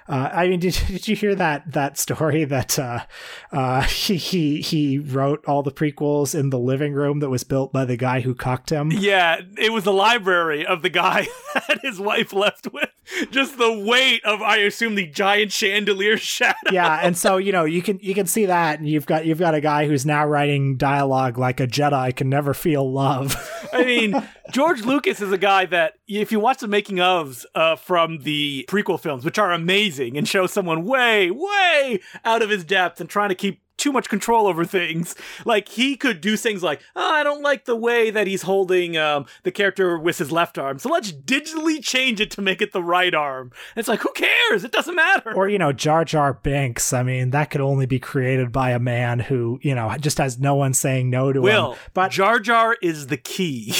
[0.07, 3.05] uh, I mean, did, did you hear that that story that uh,
[3.51, 7.71] uh, he, he he wrote all the prequels in the living room that was built
[7.71, 8.91] by the guy who cocked him?
[8.91, 12.89] Yeah, it was the library of the guy that his wife left with.
[13.31, 16.55] Just the weight of, I assume, the giant chandelier shadow.
[16.71, 19.39] Yeah, and so you know you can you can see that, and you've got you've
[19.39, 23.35] got a guy who's now writing dialogue like a Jedi can never feel love.
[23.73, 27.75] I mean, George Lucas is a guy that if you watch the making ofs uh,
[27.75, 32.63] from the prequel films, which are amazing and show someone way, way out of his
[32.63, 35.15] depth and trying to keep too much control over things.
[35.43, 38.95] Like he could do things like, oh, I don't like the way that he's holding
[38.95, 42.73] um, the character with his left arm, so let's digitally change it to make it
[42.73, 43.51] the right arm.
[43.75, 44.63] And it's like, who cares?
[44.63, 45.33] It doesn't matter.
[45.33, 46.93] Or you know, Jar Jar Binks.
[46.93, 50.37] I mean, that could only be created by a man who you know just has
[50.37, 51.79] no one saying no to Will, him.
[51.93, 53.73] But Jar Jar is the key.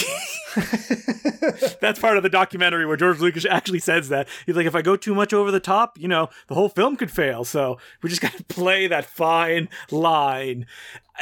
[1.82, 4.28] That's part of the documentary where George Lucas actually says that.
[4.46, 6.98] He's like, if I go too much over the top, you know, the whole film
[6.98, 7.44] could fail.
[7.44, 10.66] So we just got to play that fine line.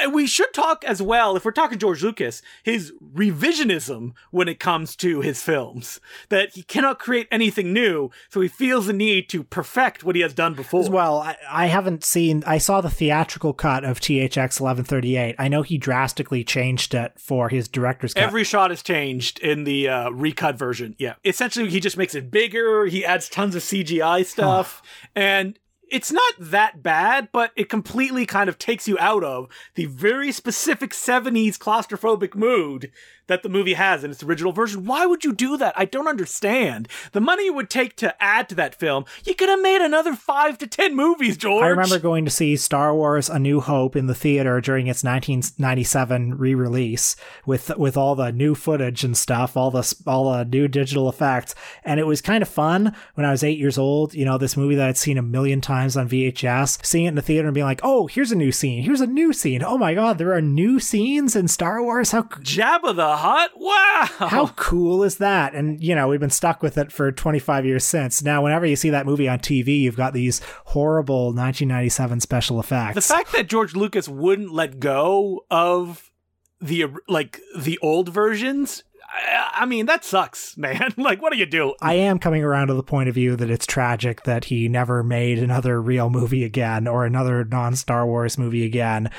[0.00, 4.58] And we should talk as well, if we're talking George Lucas, his revisionism when it
[4.58, 6.00] comes to his films.
[6.30, 10.22] That he cannot create anything new, so he feels the need to perfect what he
[10.22, 10.80] has done before.
[10.80, 15.34] As well, I, I haven't seen, I saw the theatrical cut of THX 1138.
[15.38, 18.22] I know he drastically changed it for his director's cut.
[18.22, 21.14] Every shot is changed in the uh, recut version, yeah.
[21.24, 24.82] Essentially, he just makes it bigger, he adds tons of CGI stuff,
[25.14, 25.58] and
[25.90, 30.32] it's not that bad, but it completely kind of takes you out of the very
[30.32, 32.90] specific 70s claustrophobic mood
[33.30, 34.84] that the movie has in its original version.
[34.84, 35.74] Why would you do that?
[35.76, 36.88] I don't understand.
[37.12, 40.14] The money it would take to add to that film, you could have made another
[40.14, 41.64] five to ten movies, George.
[41.64, 45.04] I remember going to see Star Wars: A New Hope in the theater during its
[45.04, 47.16] 1997 re-release
[47.46, 51.54] with with all the new footage and stuff, all the all the new digital effects,
[51.84, 54.14] and it was kind of fun when I was eight years old.
[54.14, 57.14] You know, this movie that I'd seen a million times on VHS, seeing it in
[57.14, 58.82] the theater and being like, "Oh, here's a new scene.
[58.82, 59.62] Here's a new scene.
[59.62, 62.10] Oh my god, there are new scenes in Star Wars.
[62.10, 63.50] How Jabba the Hutt?
[63.56, 64.08] Wow.
[64.28, 65.54] how cool is that?
[65.54, 68.22] And you know, we've been stuck with it for 25 years since.
[68.22, 72.94] Now, whenever you see that movie on TV, you've got these horrible 1997 special effects.
[72.94, 76.10] The fact that George Lucas wouldn't let go of
[76.60, 78.84] the like the old versions
[79.52, 80.94] I mean, that sucks, man.
[80.96, 81.74] like, what do you do?
[81.80, 85.02] I am coming around to the point of view that it's tragic that he never
[85.02, 89.10] made another real movie again or another non Star Wars movie again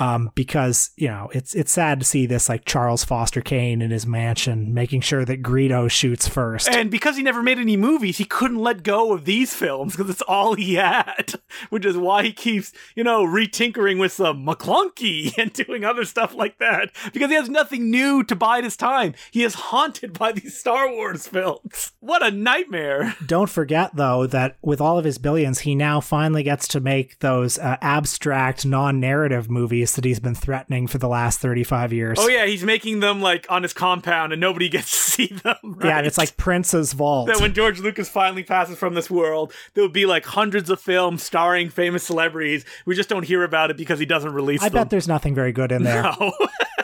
[0.00, 3.90] um, because you know it's it's sad to see this like Charles Foster Kane in
[3.90, 6.68] his mansion making sure that Greedo shoots first.
[6.70, 10.10] And because he never made any movies, he couldn't let go of these films because
[10.10, 11.34] it's all he had,
[11.70, 16.34] which is why he keeps you know retinkering with some Maclunkey and doing other stuff
[16.34, 19.14] like that because he has nothing new to bide his time.
[19.30, 21.92] He is haunted by these Star Wars films.
[22.00, 23.16] What a nightmare!
[23.26, 27.18] Don't forget though that with all of his billions, he now finally gets to make
[27.18, 32.18] those uh, abstract, non-narrative movies that he's been threatening for the last 35 years.
[32.20, 35.56] Oh yeah, he's making them like on his compound and nobody gets to see them.
[35.62, 35.86] Right?
[35.86, 37.28] Yeah, and it's like Prince's vault.
[37.28, 40.80] That when George Lucas finally passes from this world, there will be like hundreds of
[40.80, 42.64] films starring famous celebrities.
[42.86, 44.66] We just don't hear about it because he doesn't release them.
[44.66, 44.82] I them.
[44.82, 46.02] bet there's nothing very good in there.
[46.02, 46.32] No.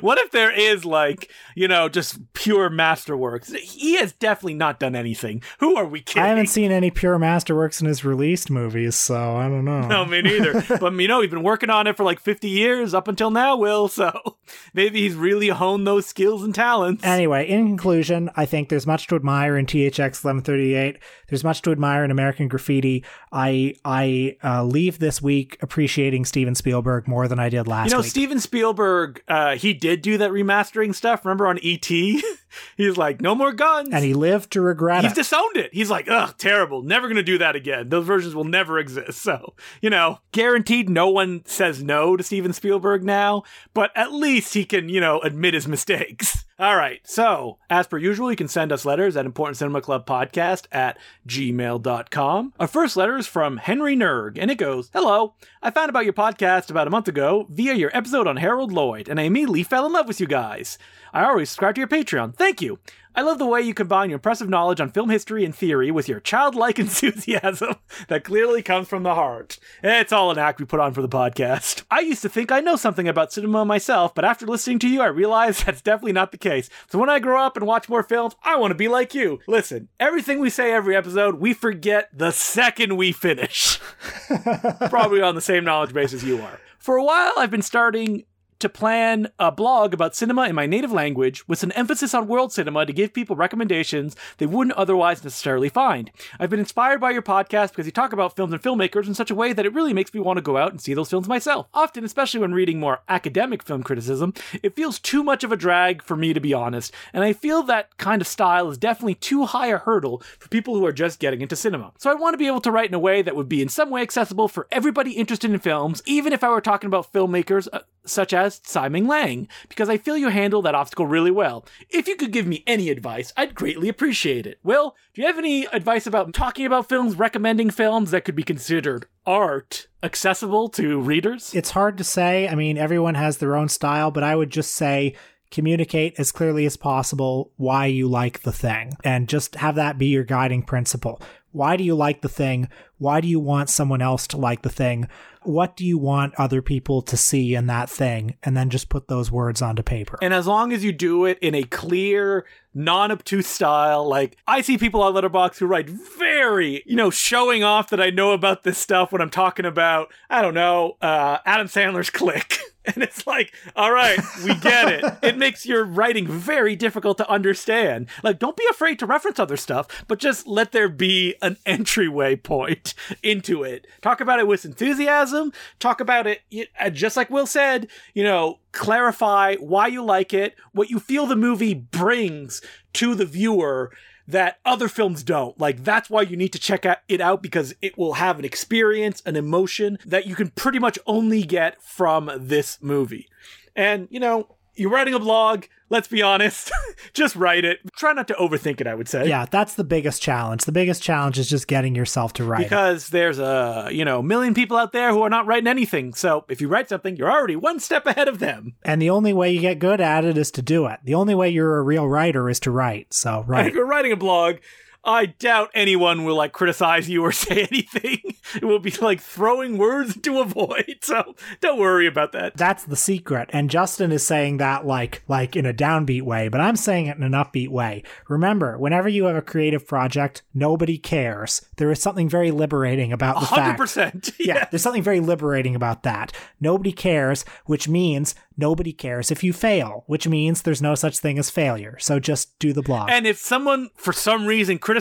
[0.00, 3.54] What if there is like, you know, just pure masterworks?
[3.56, 5.42] He has definitely not done anything.
[5.60, 6.22] Who are we kidding?
[6.22, 9.86] I haven't seen any pure masterworks in his released movies, so I don't know.
[9.86, 10.62] No, me neither.
[10.80, 13.56] but you know, he's been working on it for like 50 years up until now,
[13.56, 14.36] Will, so
[14.74, 17.04] maybe he's really honed those skills and talents.
[17.04, 20.98] Anyway, in conclusion, I think there's much to admire in THX 1138.
[21.28, 23.04] There's much to admire in American Graffiti.
[23.32, 27.96] I I uh, leave this week appreciating Steven Spielberg more than I did last You
[27.96, 28.10] know, week.
[28.10, 31.24] Steven Spielberg, uh, he did do that remastering stuff.
[31.24, 31.90] Remember on ET?
[32.76, 33.90] He's like, no more guns.
[33.92, 35.16] and he lived to regret He's it.
[35.16, 35.72] He's disowned it.
[35.74, 36.82] He's like, ugh, terrible.
[36.82, 37.88] Never going to do that again.
[37.88, 39.22] Those versions will never exist.
[39.24, 44.52] So, you know, guaranteed no one says no to Steven Spielberg now, but at least
[44.54, 46.44] he can, you know, admit his mistakes.
[46.58, 47.00] All right.
[47.04, 50.98] So, as per usual, you can send us letters at Important Cinema Club Podcast at
[51.26, 52.52] gmail.com.
[52.60, 55.34] Our first letter is from Henry Nerg, and it goes Hello.
[55.62, 59.08] I found about your podcast about a month ago via your episode on Harold Lloyd,
[59.08, 60.78] and I immediately fell in love with you guys.
[61.12, 62.36] I already subscribe to your Patreon.
[62.44, 62.78] Thank you.
[63.14, 66.10] I love the way you combine your impressive knowledge on film history and theory with
[66.10, 67.76] your childlike enthusiasm
[68.08, 69.58] that clearly comes from the heart.
[69.82, 71.84] It's all an act we put on for the podcast.
[71.90, 75.00] I used to think I know something about cinema myself, but after listening to you,
[75.00, 76.68] I realized that's definitely not the case.
[76.90, 79.40] So when I grow up and watch more films, I want to be like you.
[79.48, 83.80] Listen, everything we say every episode, we forget the second we finish.
[84.90, 86.60] Probably on the same knowledge base as you are.
[86.78, 88.24] For a while, I've been starting
[88.64, 92.50] to plan a blog about cinema in my native language with an emphasis on world
[92.50, 96.10] cinema to give people recommendations they wouldn't otherwise necessarily find.
[96.40, 99.30] I've been inspired by your podcast because you talk about films and filmmakers in such
[99.30, 101.28] a way that it really makes me want to go out and see those films
[101.28, 101.66] myself.
[101.74, 106.02] Often, especially when reading more academic film criticism, it feels too much of a drag
[106.02, 109.44] for me to be honest, and I feel that kind of style is definitely too
[109.44, 111.92] high a hurdle for people who are just getting into cinema.
[111.98, 113.68] So I want to be able to write in a way that would be in
[113.68, 117.68] some way accessible for everybody interested in films, even if I were talking about filmmakers
[117.70, 121.64] uh, such as Simon Lang, because I feel you handle that obstacle really well.
[121.90, 124.58] If you could give me any advice, I'd greatly appreciate it.
[124.62, 128.42] Will, do you have any advice about talking about films, recommending films that could be
[128.42, 131.54] considered art accessible to readers?
[131.54, 132.48] it's hard to say.
[132.48, 135.14] I mean, everyone has their own style, but I would just say
[135.50, 140.06] communicate as clearly as possible why you like the thing and just have that be
[140.06, 141.22] your guiding principle.
[141.52, 142.68] Why do you like the thing?
[142.98, 145.08] Why do you want someone else to like the thing?
[145.44, 148.36] What do you want other people to see in that thing?
[148.42, 150.18] And then just put those words onto paper.
[150.22, 154.78] And as long as you do it in a clear, non-obtuse style, like I see
[154.78, 158.78] people on Letterboxd who write very, you know, showing off that I know about this
[158.78, 162.58] stuff when I'm talking about, I don't know, uh, Adam Sandler's Click.
[162.86, 165.04] And it's like, all right, we get it.
[165.22, 168.08] It makes your writing very difficult to understand.
[168.22, 172.36] Like, don't be afraid to reference other stuff, but just let there be an entryway
[172.36, 173.86] point into it.
[174.02, 175.33] Talk about it with enthusiasm.
[175.78, 176.42] Talk about it,
[176.80, 181.26] uh, just like Will said, you know, clarify why you like it, what you feel
[181.26, 182.62] the movie brings
[182.94, 183.90] to the viewer
[184.26, 185.58] that other films don't.
[185.60, 189.22] Like that's why you need to check it out because it will have an experience,
[189.26, 193.28] an emotion that you can pretty much only get from this movie.
[193.76, 196.70] And, you know, you're writing a blog, let's be honest,
[197.14, 197.78] just write it.
[197.96, 199.28] Try not to overthink it, I would say.
[199.28, 200.64] Yeah, that's the biggest challenge.
[200.64, 202.64] The biggest challenge is just getting yourself to write.
[202.64, 203.12] Because it.
[203.12, 206.14] there's a, you know, million people out there who are not writing anything.
[206.14, 208.74] So if you write something, you're already one step ahead of them.
[208.82, 211.00] And the only way you get good at it is to do it.
[211.04, 213.12] The only way you're a real writer is to write.
[213.12, 213.66] So, right.
[213.74, 214.56] If you're writing a blog,
[215.04, 218.34] I doubt anyone will like criticize you or say anything.
[218.54, 220.96] It will be like throwing words into a void.
[221.04, 222.56] So don't worry about that.
[222.56, 223.50] That's the secret.
[223.52, 227.18] And Justin is saying that like like in a downbeat way, but I'm saying it
[227.18, 228.02] in an upbeat way.
[228.28, 231.60] Remember, whenever you have a creative project, nobody cares.
[231.76, 233.88] There is something very liberating about the 100%.
[233.88, 234.32] fact.
[234.38, 234.54] Yeah.
[234.56, 236.32] yeah, there's something very liberating about that.
[236.58, 241.38] Nobody cares, which means nobody cares if you fail, which means there's no such thing
[241.38, 241.98] as failure.
[241.98, 243.10] So just do the blog.
[243.10, 244.93] And if someone for some reason criticizes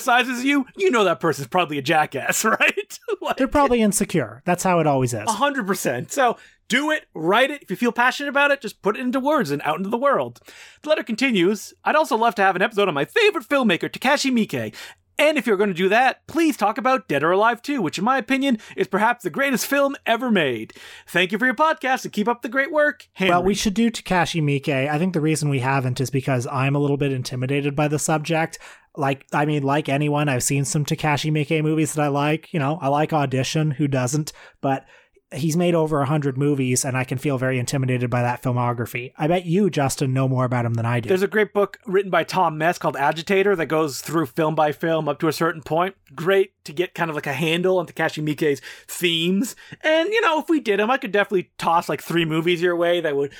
[0.43, 2.99] you, you know that person's probably a jackass, right?
[3.21, 4.41] like, They're probably insecure.
[4.45, 5.27] That's how it always is.
[5.27, 6.12] 100%.
[6.12, 7.63] So do it, write it.
[7.63, 9.97] If you feel passionate about it, just put it into words and out into the
[9.97, 10.39] world.
[10.82, 14.32] The letter continues I'd also love to have an episode on my favorite filmmaker, Takashi
[14.32, 14.73] Miike.
[15.19, 17.99] And if you're going to do that, please talk about Dead or Alive 2, which,
[17.99, 20.73] in my opinion, is perhaps the greatest film ever made.
[21.08, 23.08] Thank you for your podcast and keep up the great work.
[23.13, 23.29] Henry.
[23.29, 24.89] Well, we should do Takashi Miike.
[24.89, 27.99] I think the reason we haven't is because I'm a little bit intimidated by the
[27.99, 28.58] subject.
[28.95, 32.53] Like, I mean, like anyone, I've seen some Takashi Miike movies that I like.
[32.53, 34.34] You know, I like Audition, who doesn't?
[34.62, 34.86] But
[35.34, 39.13] he's made over a 100 movies and I can feel very intimidated by that filmography.
[39.17, 41.10] I bet you, Justin, know more about him than I do.
[41.10, 44.71] There's a great book written by Tom Mes called Agitator that goes through film by
[44.71, 45.95] film up to a certain point.
[46.15, 49.56] Great to get kind of like a handle on Takashi Miike's themes.
[49.82, 52.75] And, you know, if we did him, I could definitely toss like three movies your
[52.75, 53.34] way that would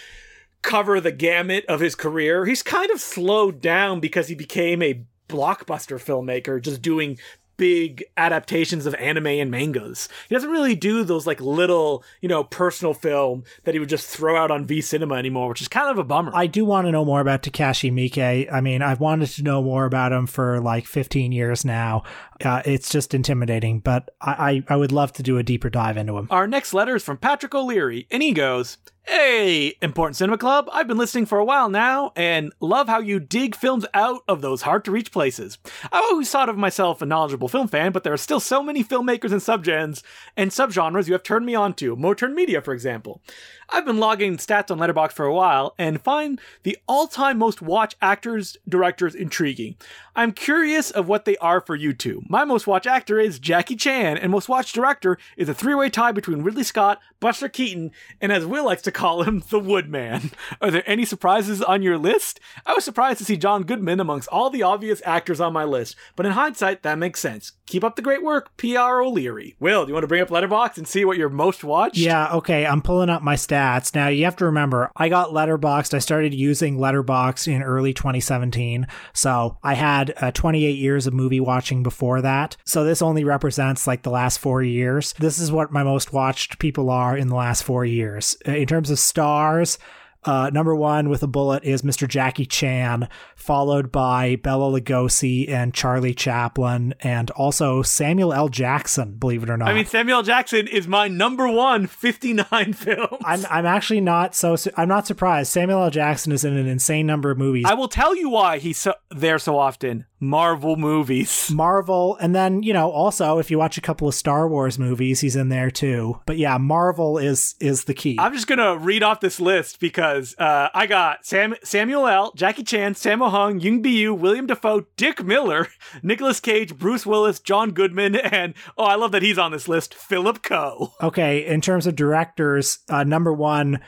[0.62, 2.46] cover the gamut of his career.
[2.46, 7.18] He's kind of slowed down because he became a blockbuster filmmaker, just doing
[7.58, 10.10] big adaptations of anime and mangas.
[10.28, 14.08] He doesn't really do those like little, you know, personal film that he would just
[14.08, 16.32] throw out on V Cinema anymore, which is kind of a bummer.
[16.34, 18.52] I do want to know more about Takashi Miike.
[18.52, 22.04] I mean, I've wanted to know more about him for like 15 years now.
[22.46, 25.98] Uh, it's just intimidating, but I, I, I would love to do a deeper dive
[25.98, 26.28] into him.
[26.30, 30.88] Our next letter is from Patrick O'Leary, and he goes, Hey, Important Cinema Club, I've
[30.88, 34.62] been listening for a while now and love how you dig films out of those
[34.62, 35.58] hard to reach places.
[35.92, 38.82] I've always thought of myself a knowledgeable film fan, but there are still so many
[38.82, 40.04] filmmakers and subgenres
[40.38, 43.22] and subgenres you have turned me on to, Moturn Media, for example.
[43.70, 47.98] I've been logging stats on Letterboxd for a while and find the all-time most watched
[48.02, 49.76] actors directors intriguing.
[50.16, 52.24] I'm curious of what they are for you two.
[52.34, 56.12] My most watched actor is Jackie Chan, and most watched director is a three-way tie
[56.12, 60.32] between Ridley Scott, Buster Keaton, and as Will likes to call him, the Woodman.
[60.60, 62.40] Are there any surprises on your list?
[62.66, 65.96] I was surprised to see John Goodman amongst all the obvious actors on my list,
[66.16, 67.52] but in hindsight, that makes sense.
[67.68, 69.56] Keep up the great work, PR O'Leary.
[69.60, 71.98] Will, do you want to bring up Letterboxd and see what you're most watched?
[71.98, 72.66] Yeah, okay.
[72.66, 73.96] I'm pulling up my stats.
[73.96, 75.94] Now, you have to remember, I got Letterboxd.
[75.94, 78.88] I started using Letterboxd in early 2017.
[79.14, 82.58] So I had uh, 28 years of movie watching before that.
[82.66, 85.14] So this only represents like the last four years.
[85.20, 88.38] This is what my most watched people are in the last four years.
[88.46, 89.78] In terms of stars,
[90.26, 92.08] uh, number one with a bullet is Mr.
[92.08, 98.50] Jackie Chan, followed by Bela Lugosi and Charlie Chaplin, and also Samuel L.
[98.50, 99.16] Jackson.
[99.16, 99.68] Believe it or not.
[99.68, 100.24] I mean, Samuel L.
[100.24, 103.22] Jackson is my number one 59 films.
[103.26, 105.52] I'm I'm actually not so I'm not surprised.
[105.52, 105.90] Samuel L.
[105.90, 107.66] Jackson is in an insane number of movies.
[107.68, 110.06] I will tell you why he's so, there so often.
[110.24, 111.52] Marvel movies.
[111.54, 115.20] Marvel, and then you know also if you watch a couple of Star Wars movies,
[115.20, 116.20] he's in there too.
[116.26, 118.16] But yeah, Marvel is is the key.
[118.20, 122.64] I'm just gonna read off this list because uh, I got Sam Samuel L, Jackie
[122.64, 125.68] Chan, Sammo Hung, Yuen Biao, Willem Dafoe, Dick Miller,
[126.04, 129.94] Nicolas Cage, Bruce Willis, John Goodman, and oh, I love that he's on this list.
[129.94, 130.94] Philip Ko.
[131.02, 133.82] Okay, in terms of directors, uh, number one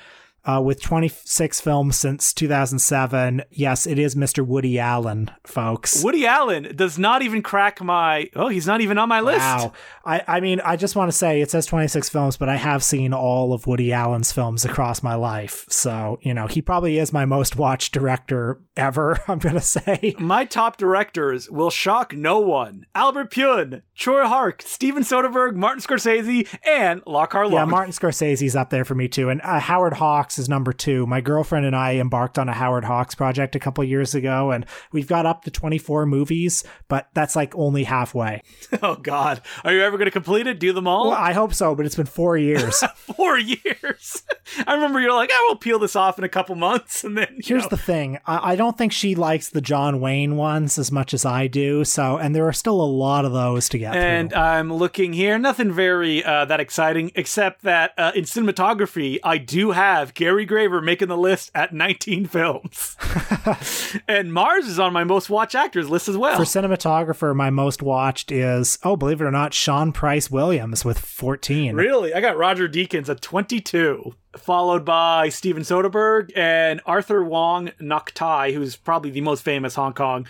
[0.45, 3.43] uh, with 26 films since 2007.
[3.51, 4.45] Yes, it is Mr.
[4.45, 6.03] Woody Allen, folks.
[6.03, 8.29] Woody Allen does not even crack my.
[8.36, 9.39] Oh, he's not even on my list.
[9.39, 9.73] Wow.
[10.05, 12.84] I, I mean, I just want to say it says 26 films, but I have
[12.84, 15.65] seen all of Woody Allen's films across my life.
[15.69, 20.15] So, you know, he probably is my most watched director ever, I'm going to say.
[20.19, 26.47] My top directors will shock no one Albert Pyun, Tsui Hark, Steven Soderbergh, Martin Scorsese,
[26.65, 27.53] and Lau Kar-leung.
[27.53, 29.29] Yeah, Martin Scorsese's up there for me too.
[29.29, 31.06] And uh, Howard Hawks Hawks is number two.
[31.08, 34.65] My girlfriend and I embarked on a Howard Hawks project a couple years ago, and
[34.91, 38.41] we've got up to 24 movies, but that's like only halfway.
[38.84, 40.60] Oh God, are you ever going to complete it?
[40.60, 41.10] Do them all?
[41.10, 42.83] Well, I hope so, but it's been four years.
[43.15, 44.23] Four years.
[44.67, 47.40] I remember you're like, I will peel this off in a couple months, and then
[47.42, 47.69] Here's know.
[47.69, 48.19] the thing.
[48.25, 51.86] I, I don't think she likes the John Wayne ones as much as I do.
[51.86, 54.40] So, and there are still a lot of those to get And through.
[54.40, 59.71] I'm looking here, nothing very uh, that exciting, except that uh, in cinematography, I do
[59.71, 62.98] have Gary Graver making the list at 19 films.
[64.08, 66.36] and Mars is on my most watched actors list as well.
[66.36, 70.98] For cinematographer, my most watched is, oh, believe it or not, Sean Price Williams with
[70.98, 71.76] 14.
[71.76, 72.12] Really?
[72.12, 78.52] I got Roger Deakins at 22, followed by Steven Soderbergh and Arthur Wong Nok Tai,
[78.52, 80.27] who's probably the most famous Hong Kong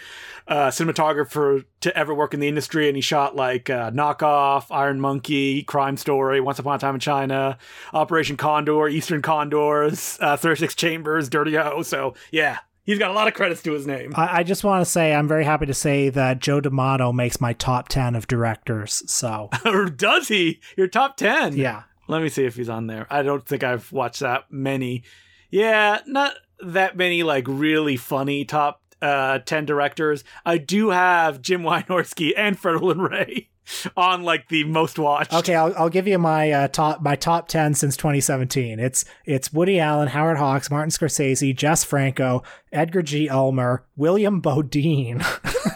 [0.48, 2.88] uh, cinematographer to ever work in the industry.
[2.88, 7.00] And he shot like uh, Knockoff, Iron Monkey, Crime Story, Once Upon a Time in
[7.00, 7.58] China,
[7.94, 11.82] Operation Condor, Eastern Condors, uh, 36 Chambers, Dirty Ho.
[11.82, 12.60] So, yeah.
[12.84, 14.14] He's got a lot of credits to his name.
[14.16, 17.42] I, I just want to say I'm very happy to say that Joe D'Amato makes
[17.42, 19.02] my top 10 of directors.
[19.08, 19.50] So,
[19.96, 20.60] does he?
[20.78, 21.58] Your top 10?
[21.58, 21.84] yeah.
[22.08, 23.08] Let me see if he's on there.
[23.10, 25.04] I don't think I've watched that many.
[25.50, 30.24] Yeah, not that many like really funny top uh 10 directors.
[30.46, 33.50] I do have Jim Wynorski and Fred Olen Ray
[33.98, 35.34] on like the most watched.
[35.34, 38.80] Okay, I'll, I'll give you my uh, top my top ten since 2017.
[38.80, 43.30] It's it's Woody Allen, Howard Hawks, Martin Scorsese, Jess Franco, Edgar G.
[43.30, 45.24] Ulmer, William Beaudine.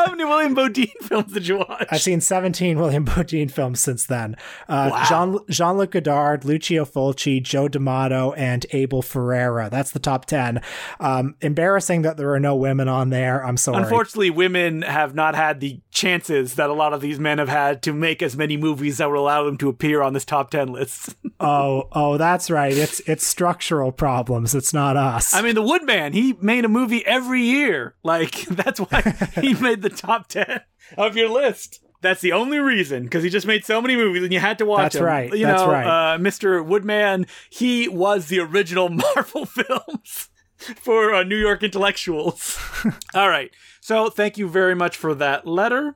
[0.06, 1.88] How many William Beaudine films did you watch?
[1.90, 4.36] I've seen 17 William Beaudine films since then.
[4.70, 5.06] Uh, Wow.
[5.10, 9.68] Jean Jean Luc Godard, Lucio Fulci, Joe D'Amato, and Abel Ferrara.
[9.70, 10.62] That's the top 10.
[11.00, 13.44] Um, embarrassing that there are no women on there.
[13.44, 13.82] I'm sorry.
[13.82, 17.82] Unfortunately, women have not had the chances that a lot of these men have had
[17.84, 20.68] to make as many movies that would allow them to appear on this top 10
[20.72, 21.16] list.
[21.40, 22.78] oh, oh, that's right.
[22.78, 24.54] It's it's structural problems.
[24.54, 25.34] It's not us.
[25.34, 27.96] I mean, The Woodman, he made a movie every year.
[28.04, 29.02] Like, that's why
[29.42, 30.62] he made the top 10
[30.98, 31.82] of your list.
[32.02, 34.66] That's the only reason, because he just made so many movies and you had to
[34.66, 35.06] watch That's them.
[35.06, 36.14] right, You that's know, right.
[36.14, 36.64] Uh, Mr.
[36.64, 40.30] Woodman, he was the original Marvel films
[40.78, 42.60] for uh, New York intellectuals.
[43.16, 43.50] All right.
[43.82, 45.96] So thank you very much for that letter.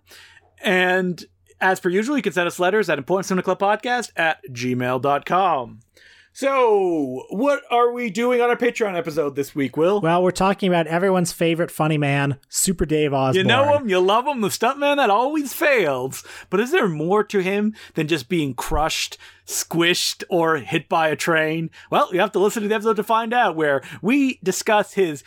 [0.63, 1.23] And
[1.61, 5.79] as per usual, you can send us letters at importantcinemaclubpodcast at gmail.com.
[6.39, 9.99] So, what are we doing on our Patreon episode this week, Will?
[9.99, 13.35] well, we're talking about everyone's favorite funny man, Super Dave Osborne.
[13.35, 16.23] You know him, you love him, the stuntman that always fails.
[16.49, 21.17] But is there more to him than just being crushed, squished, or hit by a
[21.17, 21.71] train?
[21.91, 25.25] Well, you have to listen to the episode to find out, where we discuss his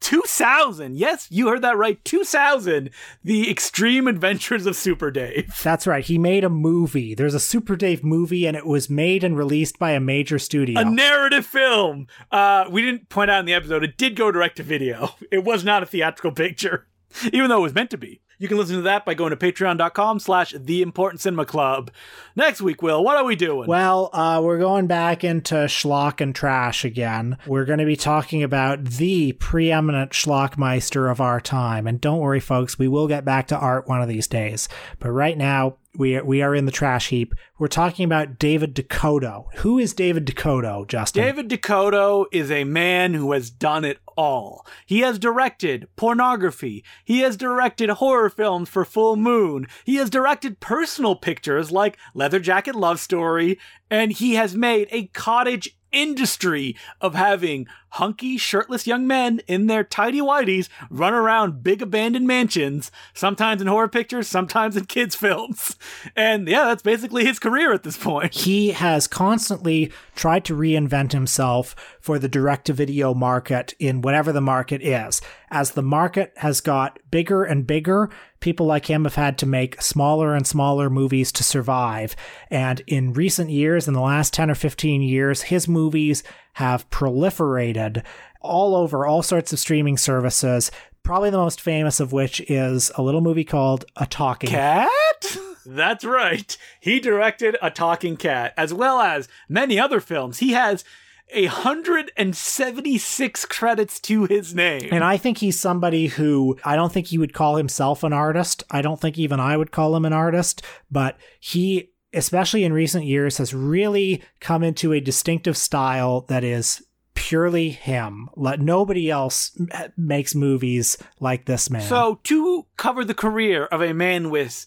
[0.00, 2.90] 2000, yes, you heard that right, 2000,
[3.24, 5.60] The Extreme Adventures of Super Dave.
[5.62, 6.04] That's right.
[6.04, 7.14] He made a movie.
[7.14, 10.80] There's a Super Dave movie, and it was made and released by a major studio.
[10.80, 12.06] A narrative film.
[12.30, 15.10] Uh, we didn't point out in the episode, it did go direct to video.
[15.30, 16.86] It was not a theatrical picture,
[17.32, 18.20] even though it was meant to be.
[18.40, 21.90] You can listen to that by going to patreon.com slash the important cinema club.
[22.36, 23.66] Next week, Will, what are we doing?
[23.66, 27.36] Well, uh, we're going back into schlock and trash again.
[27.48, 31.88] We're going to be talking about the preeminent schlockmeister of our time.
[31.88, 34.68] And don't worry, folks, we will get back to art one of these days.
[35.00, 37.34] But right now, we are, we are in the trash heap.
[37.58, 39.52] We're talking about David DeCoteau.
[39.56, 41.24] Who is David DeCoteau, Justin?
[41.24, 44.64] David DeCoteau is a man who has done it all.
[44.86, 46.84] He has directed pornography.
[47.04, 49.66] He has directed horror films for Full Moon.
[49.84, 53.58] He has directed personal pictures like Leather Jacket Love Story.
[53.90, 59.82] And he has made a cottage industry of having hunky, shirtless young men in their
[59.82, 65.76] tidy whities run around big abandoned mansions, sometimes in horror pictures, sometimes in kids' films.
[66.14, 68.34] And yeah, that's basically his career at this point.
[68.34, 74.32] he has constantly tried to reinvent himself for the direct to video market in whatever
[74.32, 75.20] the market is.
[75.50, 79.80] As the market has got bigger and bigger, people like him have had to make
[79.80, 82.14] smaller and smaller movies to survive.
[82.50, 86.22] And in recent years, in the last 10 or 15 years, his movies
[86.54, 88.02] have proliferated
[88.40, 90.70] all over all sorts of streaming services.
[91.02, 94.88] Probably the most famous of which is a little movie called A Talking Cat?
[95.66, 96.56] That's right.
[96.80, 100.38] He directed A Talking Cat, as well as many other films.
[100.38, 100.86] He has a
[101.34, 104.88] 176 credits to his name.
[104.90, 108.64] And I think he's somebody who I don't think he would call himself an artist.
[108.70, 113.04] I don't think even I would call him an artist, but he, especially in recent
[113.04, 118.28] years, has really come into a distinctive style that is purely him.
[118.36, 119.58] Let nobody else
[119.96, 121.82] makes movies like this man.
[121.82, 124.66] So, to cover the career of a man with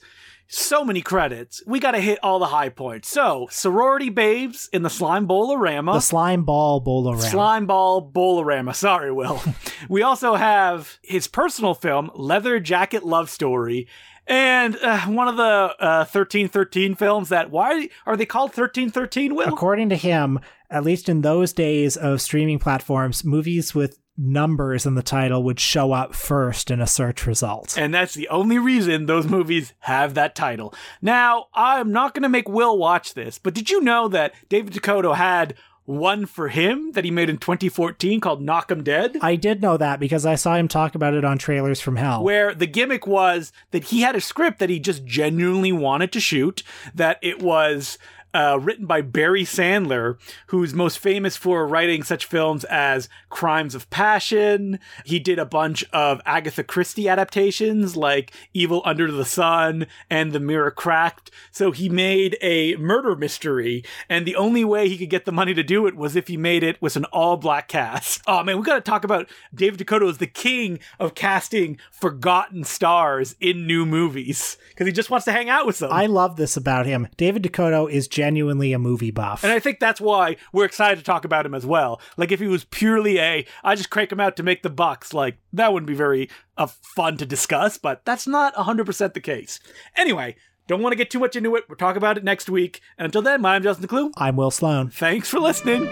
[0.52, 1.64] so many credits.
[1.66, 3.08] We got to hit all the high points.
[3.08, 5.94] So, sorority babes in the slime bowlerama.
[5.94, 7.22] The slime ball bowlerama.
[7.22, 8.76] Slime ball bowlerama.
[8.76, 9.42] Sorry, Will.
[9.90, 13.88] we also have his personal film, Leather Jacket Love Story.
[14.28, 19.48] And uh, one of the uh, 1313 films that, why are they called 1313, Will?
[19.48, 20.40] According to him,
[20.70, 25.60] at least in those days of streaming platforms, movies with numbers in the title would
[25.60, 27.78] show up first in a search result.
[27.78, 30.74] And that's the only reason those movies have that title.
[31.02, 34.74] Now, I'm not going to make Will watch this, but did you know that David
[34.74, 35.56] DeCoteau had
[35.86, 39.18] one for him that he made in 2014 called Knock 'em Dead?
[39.22, 42.24] I did know that because I saw him talk about it on Trailers from Hell.
[42.24, 46.20] Where the gimmick was that he had a script that he just genuinely wanted to
[46.20, 47.98] shoot, that it was
[48.34, 50.18] uh, written by Barry Sandler,
[50.48, 54.80] who's most famous for writing such films as Crimes of Passion.
[55.06, 60.40] He did a bunch of Agatha Christie adaptations like Evil Under the Sun and The
[60.40, 61.32] Mirror Cracked.
[61.52, 65.54] So he made a murder mystery, and the only way he could get the money
[65.54, 68.22] to do it was if he made it with an all black cast.
[68.32, 73.36] Oh man, we gotta talk about David DeCoteau as the king of casting forgotten stars
[73.42, 75.92] in new movies because he just wants to hang out with them.
[75.92, 77.08] I love this about him.
[77.18, 79.44] David DeCoteau is genuinely a movie buff.
[79.44, 82.00] And I think that's why we're excited to talk about him as well.
[82.18, 85.12] Like if he was purely a, I just crank him out to make the bucks,
[85.12, 89.60] like that wouldn't be very uh, fun to discuss, but that's not 100% the case.
[89.98, 90.36] Anyway,
[90.68, 91.64] don't want to get too much into it.
[91.68, 92.80] We'll talk about it next week.
[92.96, 94.12] And until then, I'm Justin Decloux.
[94.18, 94.92] I'm Will Sloan.
[94.92, 95.90] Thanks for listening.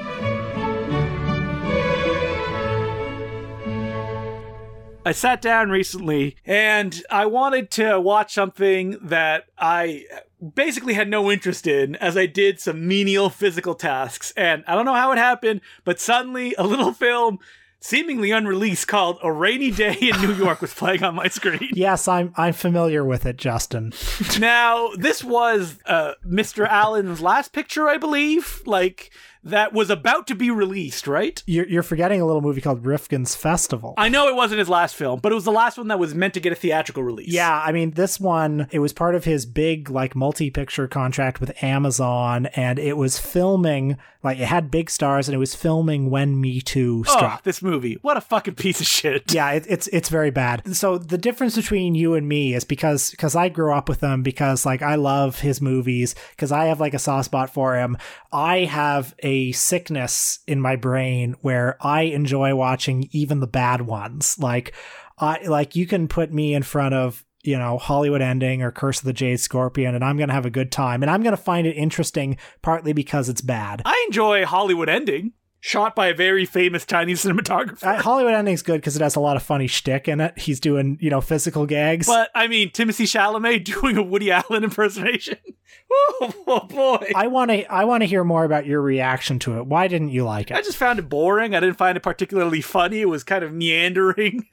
[5.06, 10.06] I sat down recently and I wanted to watch something that I
[10.56, 14.34] basically had no interest in as I did some menial physical tasks.
[14.36, 17.40] And I don't know how it happened, but suddenly a little film
[17.82, 21.70] seemingly unreleased called A Rainy Day in New York was playing on my screen.
[21.80, 23.94] Yes, I'm I'm familiar with it, Justin.
[24.38, 26.68] Now, this was uh, Mr.
[26.68, 28.62] Allen's last picture, I believe.
[28.66, 29.12] Like
[29.44, 31.42] that was about to be released, right?
[31.48, 33.94] You're, you're forgetting a little movie called Rifkin's Festival.
[33.98, 36.14] I know it wasn't his last film, but it was the last one that was
[36.14, 37.32] meant to get a theatrical release.
[37.32, 41.40] Yeah, I mean, this one, it was part of his big, like, multi picture contract
[41.40, 46.10] with Amazon, and it was filming, like, it had big stars, and it was filming
[46.10, 47.98] when Me Too Oh, this movie.
[48.02, 49.34] What a fucking piece of shit.
[49.34, 50.76] Yeah, it, it's it's very bad.
[50.76, 54.24] So the difference between you and me is because because I grew up with him
[54.24, 57.98] because like I love his movies because I have like a soft spot for him.
[58.32, 64.38] I have a sickness in my brain where I enjoy watching even the bad ones.
[64.40, 64.74] Like
[65.18, 69.00] I like you can put me in front of you know Hollywood Ending or Curse
[69.00, 71.66] of the Jade Scorpion and I'm to have a good time and I'm to find
[71.66, 73.82] it interesting partly because it's bad.
[73.86, 77.84] I enjoy Hollywood Ending, shot by a very famous Chinese cinematographer.
[77.84, 80.38] Uh, Hollywood Ending's good because it has a lot of funny shtick in it.
[80.38, 82.08] He's doing, you know, physical gags.
[82.08, 85.38] but I mean, Timothy Chalamet doing a Woody Allen impersonation.
[85.92, 87.12] oh, oh, boy.
[87.16, 89.66] I want to I want to hear more about your reaction to it.
[89.66, 90.58] Why didn't you like it?
[90.58, 91.56] I just found it boring.
[91.56, 93.02] I didn't find it particularly funny.
[93.02, 94.48] It was kind of meandering.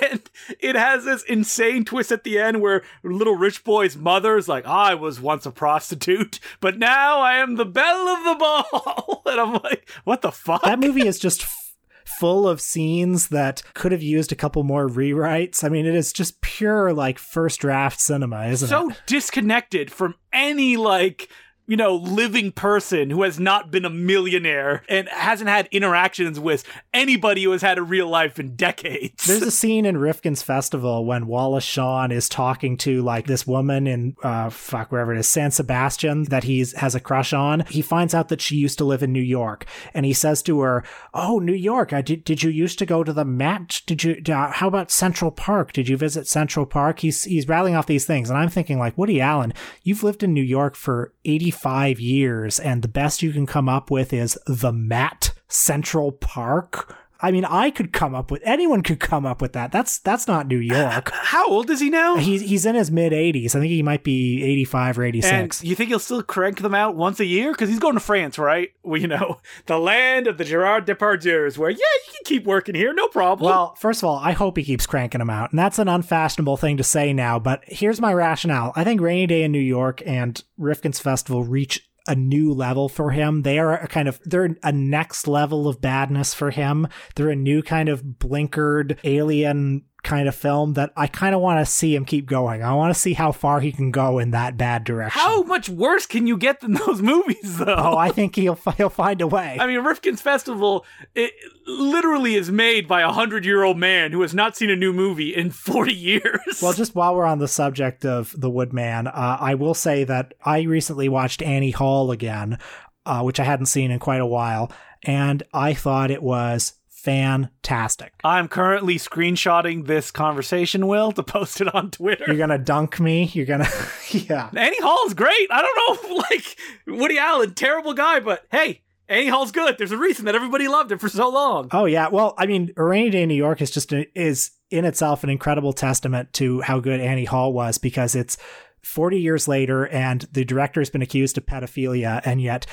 [0.00, 0.30] and
[0.60, 4.66] it has this insane twist at the end where little rich boy's mother is like,
[4.66, 9.22] I was once a prostitute, but now I am the belle of the ball.
[9.26, 10.62] and I'm like, what the fuck?
[10.62, 11.74] That movie is just f-
[12.18, 15.62] full of scenes that could have used a couple more rewrites.
[15.62, 18.94] I mean, it is just pure like first draft cinema, isn't so it?
[18.94, 21.28] So disconnected from any like
[21.68, 26.64] you know living person who has not been a millionaire and hasn't had interactions with
[26.92, 31.04] anybody who has had a real life in decades There's a scene in Rifkin's Festival
[31.04, 35.28] when Wallace Shawn is talking to like this woman in uh fuck wherever it is
[35.28, 37.64] San Sebastian that he has a crush on.
[37.68, 40.60] He finds out that she used to live in New York, and he says to
[40.60, 41.92] her, "Oh, New York!
[41.92, 42.24] I did.
[42.24, 43.82] Did you used to go to the Met?
[43.86, 44.22] Did you?
[44.28, 45.72] Uh, how about Central Park?
[45.72, 48.96] Did you visit Central Park?" He's he's rattling off these things, and I'm thinking like
[48.96, 49.52] Woody Allen,
[49.82, 51.57] you've lived in New York for 85
[51.98, 56.96] years, and the best you can come up with is the Met Central Park.
[57.20, 59.72] I mean, I could come up with anyone could come up with that.
[59.72, 61.10] That's that's not New York.
[61.12, 63.56] how old is he now He's he's in his mid 80s.
[63.56, 65.64] I think he might be 85 or and 86.
[65.64, 67.52] you think he'll still crank them out once a year?
[67.52, 68.70] Because he's going to France, right?
[68.88, 72.74] Well, you know, the land of the Gerard Depardieu's, where, yeah, you can keep working
[72.74, 73.50] here, no problem.
[73.50, 75.50] Well, first of all, I hope he keeps cranking them out.
[75.50, 78.72] And that's an unfashionable thing to say now, but here's my rationale.
[78.76, 83.10] I think Rainy Day in New York and Rifkin's Festival reach a new level for
[83.10, 83.42] him.
[83.42, 86.88] They are a kind of they're a next level of badness for him.
[87.14, 91.64] They're a new kind of blinkered alien kind of film that I kind of want
[91.64, 92.62] to see him keep going.
[92.62, 95.20] I want to see how far he can go in that bad direction.
[95.20, 97.74] How much worse can you get than those movies, though?
[97.76, 99.58] Oh, I think he'll he'll find a way.
[99.60, 100.84] I mean, Rifkin's Festival
[101.14, 101.32] it
[101.66, 104.92] literally is made by a hundred year old man who has not seen a new
[104.92, 106.60] movie in forty years.
[106.62, 110.34] Well, just while we're on the subject of The Woodman, uh, I will say that
[110.44, 112.58] I recently watched Annie Hall again,
[113.04, 114.70] uh, which I hadn't seen in quite a while,
[115.02, 116.74] and I thought it was
[117.08, 118.12] fantastic.
[118.22, 122.24] I'm currently screenshotting this conversation, Will, to post it on Twitter.
[122.26, 123.30] You're gonna dunk me.
[123.32, 123.68] You're gonna,
[124.10, 124.50] yeah.
[124.54, 125.48] Annie Hall's great.
[125.50, 126.56] I don't know, like
[126.86, 129.78] Woody Allen, terrible guy, but hey, Annie Hall's good.
[129.78, 131.70] There's a reason that everybody loved it for so long.
[131.72, 132.08] Oh yeah.
[132.08, 135.24] Well, I mean, A Rainy Day in New York is just a, is in itself
[135.24, 138.36] an incredible testament to how good Annie Hall was because it's
[138.82, 142.66] 40 years later and the director has been accused of pedophilia and yet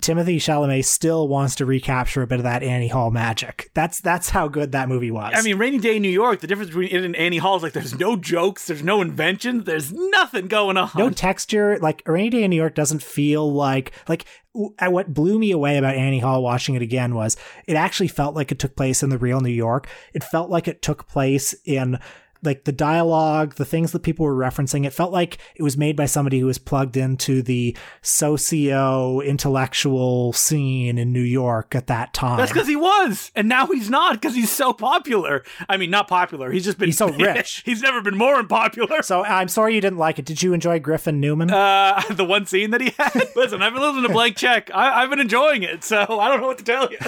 [0.00, 3.70] Timothy Chalamet still wants to recapture a bit of that Annie Hall magic.
[3.74, 5.32] That's that's how good that movie was.
[5.34, 7.62] I mean, Rainy Day in New York, the difference between it and Annie Hall is
[7.62, 10.90] like there's no jokes, there's no invention, there's nothing going on.
[10.96, 11.78] no texture.
[11.78, 15.78] Like Rainy Day in New York doesn't feel like like uh, what blew me away
[15.78, 17.36] about Annie Hall watching it again was
[17.66, 19.88] it actually felt like it took place in the real New York.
[20.12, 21.98] It felt like it took place in
[22.42, 25.96] like the dialogue, the things that people were referencing, it felt like it was made
[25.96, 32.14] by somebody who was plugged into the socio intellectual scene in New York at that
[32.14, 32.38] time.
[32.38, 35.44] That's because he was, and now he's not because he's so popular.
[35.68, 36.50] I mean, not popular.
[36.50, 37.62] He's just been he's so rich.
[37.64, 39.02] he's never been more unpopular.
[39.02, 40.24] So I'm sorry you didn't like it.
[40.24, 41.50] Did you enjoy Griffin Newman?
[41.50, 43.28] Uh, the one scene that he had.
[43.36, 44.70] Listen, I've been listening to Blank Check.
[44.72, 46.98] I, have been enjoying it, so I don't know what to tell you.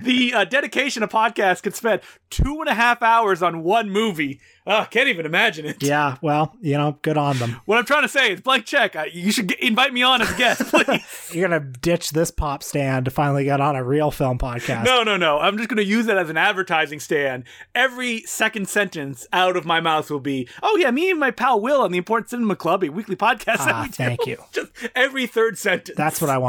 [0.00, 4.40] the uh, dedication of podcast could spend two and a half hours on one movie.
[4.70, 5.82] Oh, can't even imagine it.
[5.82, 7.56] Yeah, well, you know, good on them.
[7.64, 8.96] What I'm trying to say is, blank check.
[9.12, 11.30] You should get, invite me on as a guest, please.
[11.32, 14.84] You're gonna ditch this pop stand to finally get on a real film podcast.
[14.84, 15.38] No, no, no.
[15.38, 17.44] I'm just gonna use it as an advertising stand.
[17.74, 21.60] Every second sentence out of my mouth will be, "Oh yeah, me and my pal
[21.60, 24.36] Will on the Important Cinema Club, a weekly podcast." Ah, thank you.
[24.52, 25.96] Just every third sentence.
[25.96, 26.46] That's what I want.